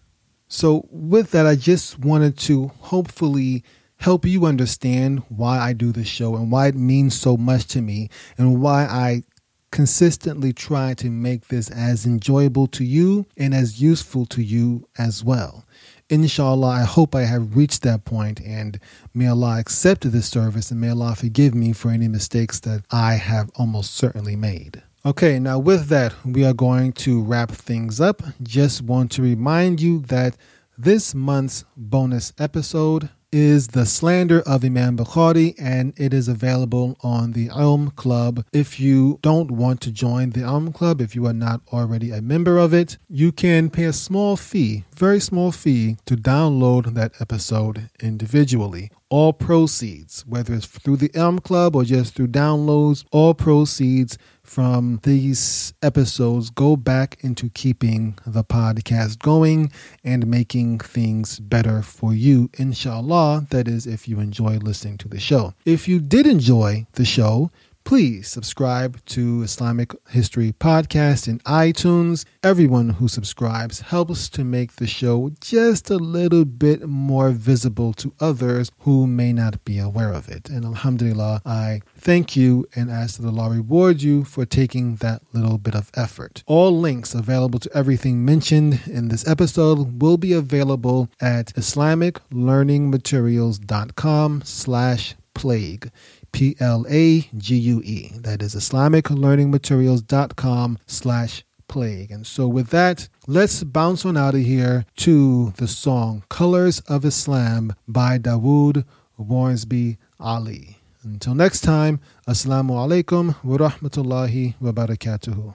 So, 0.48 0.88
with 0.90 1.32
that, 1.32 1.46
I 1.46 1.56
just 1.56 1.98
wanted 1.98 2.38
to 2.38 2.68
hopefully 2.80 3.64
help 3.98 4.24
you 4.26 4.46
understand 4.46 5.22
why 5.28 5.58
I 5.58 5.72
do 5.72 5.92
this 5.92 6.08
show 6.08 6.36
and 6.36 6.50
why 6.50 6.68
it 6.68 6.74
means 6.74 7.18
so 7.18 7.36
much 7.36 7.66
to 7.68 7.80
me 7.80 8.08
and 8.36 8.60
why 8.60 8.84
I 8.84 9.22
consistently 9.70 10.52
try 10.52 10.94
to 10.94 11.10
make 11.10 11.48
this 11.48 11.70
as 11.70 12.06
enjoyable 12.06 12.66
to 12.68 12.84
you 12.84 13.26
and 13.36 13.54
as 13.54 13.80
useful 13.80 14.24
to 14.26 14.42
you 14.42 14.88
as 14.96 15.24
well. 15.24 15.64
Inshallah, 16.08 16.68
I 16.68 16.82
hope 16.84 17.14
I 17.14 17.22
have 17.22 17.56
reached 17.56 17.82
that 17.82 18.04
point 18.04 18.40
and 18.40 18.78
may 19.12 19.26
Allah 19.26 19.58
accept 19.58 20.10
this 20.10 20.28
service 20.28 20.70
and 20.70 20.80
may 20.80 20.90
Allah 20.90 21.16
forgive 21.16 21.54
me 21.54 21.72
for 21.72 21.90
any 21.90 22.06
mistakes 22.06 22.60
that 22.60 22.84
I 22.90 23.14
have 23.14 23.50
almost 23.56 23.94
certainly 23.94 24.36
made. 24.36 24.82
Okay, 25.04 25.38
now 25.38 25.58
with 25.58 25.88
that, 25.88 26.14
we 26.24 26.44
are 26.44 26.54
going 26.54 26.92
to 26.92 27.22
wrap 27.22 27.50
things 27.50 28.00
up. 28.00 28.22
Just 28.42 28.82
want 28.82 29.10
to 29.12 29.22
remind 29.22 29.80
you 29.80 30.00
that 30.02 30.36
this 30.78 31.14
month's 31.14 31.64
bonus 31.76 32.32
episode 32.38 33.08
is 33.36 33.68
The 33.68 33.84
Slander 33.84 34.40
of 34.46 34.64
Imam 34.64 34.96
Bukhari, 34.96 35.54
and 35.58 35.92
it 35.98 36.14
is 36.14 36.26
available 36.26 36.96
on 37.02 37.32
the 37.32 37.50
Elm 37.50 37.90
Club. 37.90 38.42
If 38.50 38.80
you 38.80 39.18
don't 39.20 39.50
want 39.50 39.82
to 39.82 39.92
join 39.92 40.30
the 40.30 40.40
Elm 40.40 40.72
Club, 40.72 41.02
if 41.02 41.14
you 41.14 41.26
are 41.26 41.34
not 41.34 41.60
already 41.70 42.12
a 42.12 42.22
member 42.22 42.56
of 42.56 42.72
it, 42.72 42.96
you 43.10 43.32
can 43.32 43.68
pay 43.68 43.84
a 43.84 43.92
small 43.92 44.38
fee, 44.38 44.84
very 44.96 45.20
small 45.20 45.52
fee, 45.52 45.98
to 46.06 46.16
download 46.16 46.94
that 46.94 47.12
episode 47.20 47.90
individually 48.00 48.90
all 49.08 49.32
proceeds, 49.32 50.26
whether 50.26 50.54
it's 50.54 50.66
through 50.66 50.96
the 50.96 51.10
Elm 51.14 51.38
Club 51.38 51.76
or 51.76 51.84
just 51.84 52.14
through 52.14 52.28
downloads, 52.28 53.04
all 53.12 53.34
proceeds 53.34 54.18
from 54.46 55.00
these 55.02 55.74
episodes 55.82 56.50
go 56.50 56.76
back 56.76 57.18
into 57.22 57.50
keeping 57.50 58.16
the 58.24 58.44
podcast 58.44 59.18
going 59.18 59.72
and 60.04 60.26
making 60.26 60.78
things 60.78 61.38
better 61.40 61.82
for 61.82 62.14
you, 62.14 62.48
inshallah. 62.56 63.46
That 63.50 63.68
is, 63.68 63.86
if 63.86 64.06
you 64.08 64.20
enjoy 64.20 64.58
listening 64.58 64.98
to 64.98 65.08
the 65.08 65.20
show. 65.20 65.54
If 65.64 65.88
you 65.88 66.00
did 66.00 66.26
enjoy 66.26 66.86
the 66.92 67.04
show, 67.04 67.50
Please 67.86 68.26
subscribe 68.26 68.98
to 69.06 69.42
Islamic 69.42 69.94
History 70.08 70.50
Podcast 70.50 71.28
in 71.28 71.38
iTunes. 71.46 72.24
Everyone 72.42 72.88
who 72.88 73.06
subscribes 73.06 73.78
helps 73.78 74.28
to 74.30 74.42
make 74.42 74.72
the 74.72 74.88
show 74.88 75.30
just 75.40 75.88
a 75.88 75.96
little 75.96 76.44
bit 76.44 76.88
more 76.88 77.30
visible 77.30 77.92
to 77.92 78.12
others 78.18 78.72
who 78.80 79.06
may 79.06 79.32
not 79.32 79.64
be 79.64 79.78
aware 79.78 80.12
of 80.12 80.28
it. 80.28 80.50
And 80.50 80.64
Alhamdulillah, 80.64 81.42
I 81.46 81.82
thank 81.96 82.34
you 82.34 82.66
and 82.74 82.90
ask 82.90 83.20
that 83.20 83.28
Allah 83.28 83.50
reward 83.50 84.02
you 84.02 84.24
for 84.24 84.44
taking 84.44 84.96
that 84.96 85.22
little 85.32 85.56
bit 85.56 85.76
of 85.76 85.92
effort. 85.94 86.42
All 86.48 86.76
links 86.76 87.14
available 87.14 87.60
to 87.60 87.70
everything 87.72 88.24
mentioned 88.24 88.80
in 88.86 89.10
this 89.10 89.24
episode 89.28 90.02
will 90.02 90.16
be 90.16 90.32
available 90.32 91.08
at 91.20 91.54
islamiclearningmaterials.com 91.54 94.42
slash 94.42 95.14
plague. 95.36 95.90
P 96.36 96.54
L 96.60 96.84
A 96.90 97.22
G 97.38 97.56
U 97.56 97.80
E. 97.82 98.12
That 98.14 98.42
is 98.42 98.54
IslamicLearningMaterials.com 98.54 100.78
slash 100.86 101.42
plague. 101.66 102.10
And 102.10 102.26
so 102.26 102.46
with 102.46 102.68
that, 102.68 103.08
let's 103.26 103.64
bounce 103.64 104.04
on 104.04 104.18
out 104.18 104.34
of 104.34 104.42
here 104.42 104.84
to 104.96 105.54
the 105.56 105.66
song 105.66 106.24
Colors 106.28 106.80
of 106.80 107.06
Islam 107.06 107.72
by 107.88 108.18
Dawud 108.18 108.84
Wharnsby 109.18 109.96
Ali. 110.20 110.76
Until 111.02 111.34
next 111.34 111.62
time, 111.62 112.00
Assalamu 112.28 112.72
alaikum 112.84 113.34
wa 113.42 113.56
rahmatullahi 113.56 114.56
wa 114.60 114.72
barakatuhu. 114.72 115.54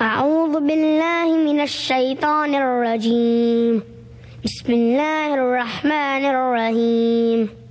أعوذ 0.00 0.60
بالله 0.60 1.36
من 1.44 1.60
الشيطان 1.60 2.54
الرجيم 2.54 3.82
بسم 4.44 4.72
الله 4.72 5.34
الرحمن 5.34 6.24
الرحيم 6.24 7.63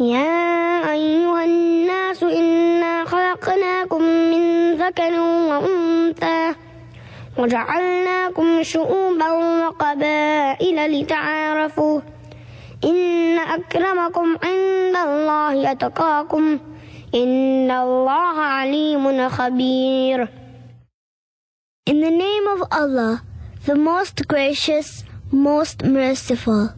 يا 0.00 0.90
أيها 0.92 1.44
الناس 1.44 2.22
إنا 2.22 3.04
خلقناكم 3.04 4.02
من 4.02 4.74
ذكر 4.74 5.20
وأنثى 5.20 6.54
وجعلناكم 7.38 8.62
شعوبا 8.62 9.30
وقبائل 9.32 11.02
لتعارفوا. 11.02 12.00
إن 12.84 13.38
أكرمكم 13.38 14.36
عند 14.44 14.96
الله 14.96 15.72
أتقاكم. 15.72 16.58
إن 17.14 17.70
الله 17.70 18.36
عليم 18.40 19.28
خبير. 19.28 20.28
In 21.90 22.00
the 22.00 22.10
name 22.10 22.46
of 22.46 22.62
Allah, 22.70 23.22
the 23.66 23.74
most 23.74 24.26
gracious, 24.28 25.04
most 25.30 25.84
merciful. 25.84 26.70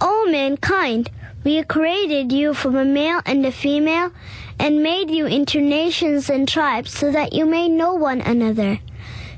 O 0.00 0.26
mankind, 0.30 1.10
We 1.44 1.62
created 1.64 2.30
you 2.30 2.54
from 2.54 2.76
a 2.76 2.84
male 2.84 3.20
and 3.26 3.44
a 3.44 3.50
female 3.50 4.12
and 4.58 4.82
made 4.82 5.10
you 5.10 5.26
into 5.26 5.60
nations 5.60 6.30
and 6.30 6.46
tribes 6.46 6.92
so 6.96 7.10
that 7.10 7.32
you 7.32 7.46
may 7.46 7.68
know 7.68 7.94
one 7.94 8.20
another. 8.20 8.78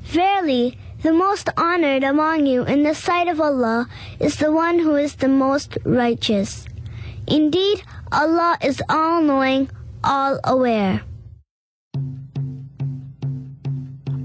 Verily, 0.03 0.79
the 1.03 1.13
most 1.13 1.49
honored 1.57 2.05
among 2.05 2.47
you 2.47 2.65
in 2.65 2.83
the 2.83 2.95
sight 2.95 3.29
of 3.29 3.41
Allah 3.41 3.89
is 4.21 4.37
the 4.37 4.53
one 4.53 4.79
who 4.79 4.97
is 4.97 5.17
the 5.17 5.29
most 5.29 5.79
righteous. 5.85 6.67
Indeed, 7.27 7.83
Allah 8.13 8.59
is 8.63 8.83
all 8.89 9.23
knowing, 9.23 9.71
all 10.03 10.39
aware. 10.45 11.03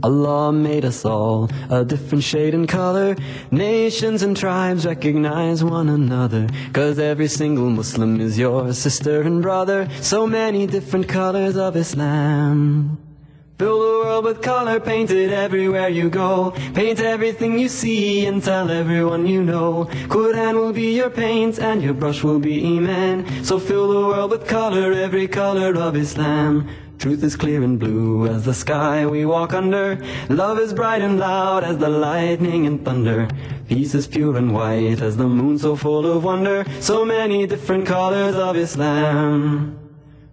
Allah 0.04 0.52
made 0.54 0.86
us 0.86 1.04
all 1.06 1.50
a 1.70 1.84
different 1.84 2.24
shade 2.24 2.54
and 2.54 2.68
color. 2.68 3.16
Nations 3.52 4.24
and 4.24 4.36
tribes 4.36 4.86
recognize 4.86 5.64
one 5.64 5.90
another. 5.90 6.48
Cause 6.74 7.00
every 7.00 7.28
single 7.28 7.70
Muslim 7.70 8.22
is 8.22 8.38
your 8.38 8.74
sister 8.74 9.22
and 9.22 9.42
brother. 9.42 9.90
So 10.02 10.26
many 10.26 10.68
different 10.68 11.08
colors 11.08 11.58
of 11.58 11.76
Islam. 11.76 12.98
Fill 13.60 13.80
the 13.80 14.06
world 14.06 14.24
with 14.24 14.42
color 14.42 14.80
painted 14.80 15.34
everywhere 15.34 15.90
you 15.90 16.10
go. 16.10 16.52
Paint 16.74 17.02
everything 17.02 17.60
you 17.60 17.68
see 17.68 18.26
and 18.26 18.42
tell 18.42 18.72
everyone 18.72 19.28
you 19.28 19.44
know. 19.44 19.90
Quran 20.08 20.54
will 20.54 20.72
be 20.72 20.96
your 20.96 21.10
paint 21.10 21.60
and 21.60 21.84
your 21.84 21.94
brush 21.94 22.24
will 22.24 22.40
be 22.40 22.66
Iman. 22.78 23.44
So 23.44 23.60
fill 23.60 23.90
the 23.92 24.08
world 24.08 24.32
with 24.32 24.48
color, 24.48 24.94
every 24.94 25.28
color 25.28 25.76
of 25.76 25.98
Islam. 25.98 26.70
Truth 27.00 27.24
is 27.24 27.38
clear 27.38 27.64
and 27.64 27.80
blue 27.80 28.28
as 28.28 28.44
the 28.44 28.54
sky 28.54 29.06
we 29.06 29.26
walk 29.26 29.54
under. 29.54 30.04
Love 30.28 30.60
is 30.60 30.74
bright 30.74 31.02
and 31.02 31.18
loud 31.18 31.64
as 31.64 31.78
the 31.78 31.88
lightning 31.88 32.68
and 32.68 32.84
thunder. 32.84 33.30
Peace 33.70 33.96
is 33.96 34.06
pure 34.06 34.36
and 34.36 34.54
white 34.54 35.02
as 35.02 35.16
the 35.16 35.26
moon 35.26 35.58
so 35.58 35.78
full 35.78 36.06
of 36.06 36.26
wonder. 36.26 36.66
So 36.82 37.06
many 37.06 37.48
different 37.48 37.86
colors 37.88 38.36
of 38.36 38.58
Islam. 38.58 39.79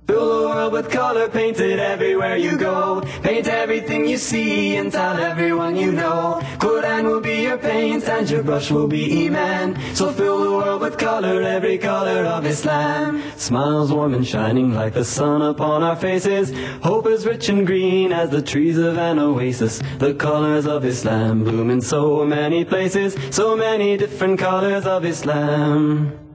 Fill 0.07 0.41
the 0.41 0.49
world 0.49 0.73
with 0.73 0.89
color 0.89 1.29
painted 1.29 1.81
everywhere 1.81 2.37
you 2.37 2.57
go. 2.57 3.03
Paint 3.23 3.49
everything 3.49 4.07
you 4.07 4.17
see 4.17 4.77
and 4.77 4.93
tell 4.93 5.17
everyone 5.17 5.75
you 5.75 5.91
know. 5.91 6.41
Quran 6.59 7.05
will 7.05 7.21
be 7.21 7.43
your 7.43 7.59
paint 7.59 8.09
and 8.09 8.31
your 8.31 8.45
brush 8.45 8.71
will 8.71 8.87
be 8.87 9.27
Iman. 9.27 9.77
So 9.95 10.13
fill 10.13 10.45
the 10.45 10.51
world 10.51 10.81
with 10.81 10.97
color, 10.97 11.43
every 11.43 11.77
color 11.79 12.25
of 12.25 12.47
Islam. 12.47 13.21
Smiles 13.37 13.93
warm 13.93 14.15
and 14.15 14.27
shining 14.27 14.73
like 14.75 14.95
the 14.95 15.05
sun 15.05 15.43
upon 15.43 15.83
our 15.83 15.97
faces. 15.97 16.53
Hope 16.85 17.07
is 17.09 17.27
rich 17.27 17.49
and 17.49 17.67
green 17.67 18.13
as 18.13 18.31
the 18.31 18.43
trees 18.43 18.79
of 18.79 18.99
an 18.99 19.19
oasis. 19.19 19.83
The 19.99 20.15
colors 20.15 20.67
of 20.67 20.85
Islam 20.85 21.43
bloom 21.43 21.69
in 21.69 21.81
so 21.81 22.25
many 22.25 22.65
places. 22.65 23.17
So 23.31 23.57
many 23.57 23.97
different 23.97 24.39
colors 24.39 24.87
of 24.87 25.05
Islam. 25.05 26.26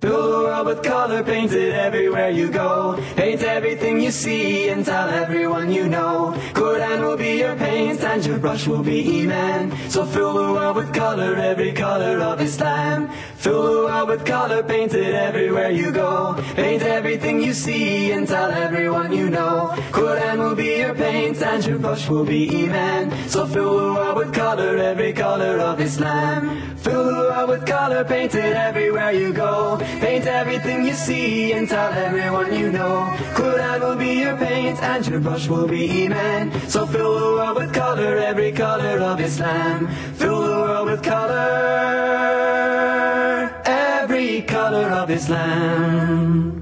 Fill 0.00 0.30
the 0.30 0.38
world 0.46 0.66
with 0.66 0.82
color 0.84 1.24
painted 1.24 1.74
everywhere 1.74 2.30
you 2.30 2.52
go. 2.52 2.96
Paint 3.16 3.42
everything 3.42 4.00
you 4.00 4.12
see 4.12 4.68
and 4.68 4.86
tell 4.86 5.08
everyone 5.08 5.72
you 5.72 5.88
know. 5.88 6.34
Quran 6.52 7.00
will 7.00 7.16
be 7.16 7.38
your 7.38 7.56
paint 7.56 8.04
and 8.04 8.24
your 8.24 8.38
brush 8.38 8.68
will 8.68 8.84
be 8.84 9.22
Iman. 9.22 9.76
So 9.90 10.06
fill 10.06 10.34
the 10.34 10.52
world 10.52 10.76
with 10.76 10.94
color, 10.94 11.34
every 11.34 11.72
color 11.72 12.20
of 12.20 12.40
Islam. 12.40 13.10
Fill 13.38 13.62
the 13.64 13.78
world 13.86 14.08
with 14.08 14.24
color 14.24 14.62
painted 14.62 15.16
everywhere 15.16 15.70
you 15.72 15.90
go. 15.90 16.36
Paint 16.54 16.82
everything 16.82 17.42
you 17.42 17.52
see 17.52 18.12
and 18.12 18.28
tell 18.28 18.52
everyone 18.52 19.12
you 19.12 19.28
know. 19.30 19.74
Quran 19.90 20.38
will 20.38 20.54
be 20.54 20.78
your 20.78 20.94
paint 20.94 21.42
and 21.42 21.66
your 21.66 21.78
brush 21.80 22.08
will 22.08 22.24
be 22.24 22.64
Iman. 22.64 23.10
So 23.28 23.48
fill 23.48 23.76
the 23.78 23.92
world 23.94 24.16
with 24.18 24.32
color, 24.32 24.76
every 24.76 25.12
color 25.12 25.58
of 25.58 25.80
Islam. 25.80 26.76
Fill 26.76 27.04
the 27.04 27.12
world 27.30 27.48
with 27.50 27.66
color 27.66 28.04
painted 28.04 28.54
everywhere 28.54 29.10
you 29.10 29.32
go. 29.32 29.80
Paint 30.00 30.26
everything 30.26 30.86
you 30.86 30.94
see 30.94 31.52
and 31.52 31.68
tell 31.68 31.92
everyone 31.92 32.54
you 32.54 32.70
know. 32.70 33.08
Quran 33.34 33.80
will 33.80 33.96
be 33.96 34.20
your 34.20 34.36
paint 34.36 34.82
and 34.82 35.06
your 35.06 35.20
brush 35.20 35.48
will 35.48 35.66
be 35.66 36.04
Iman. 36.04 36.52
So 36.68 36.86
fill 36.86 37.18
the 37.18 37.24
world 37.36 37.56
with 37.56 37.72
color, 37.72 38.16
every 38.16 38.52
color 38.52 38.98
of 39.00 39.20
Islam. 39.20 39.88
Fill 40.14 40.42
the 40.42 40.56
world 40.56 40.86
with 40.90 41.02
color, 41.02 41.34
every 43.64 44.42
color 44.42 44.88
of 44.90 45.10
Islam. 45.10 46.57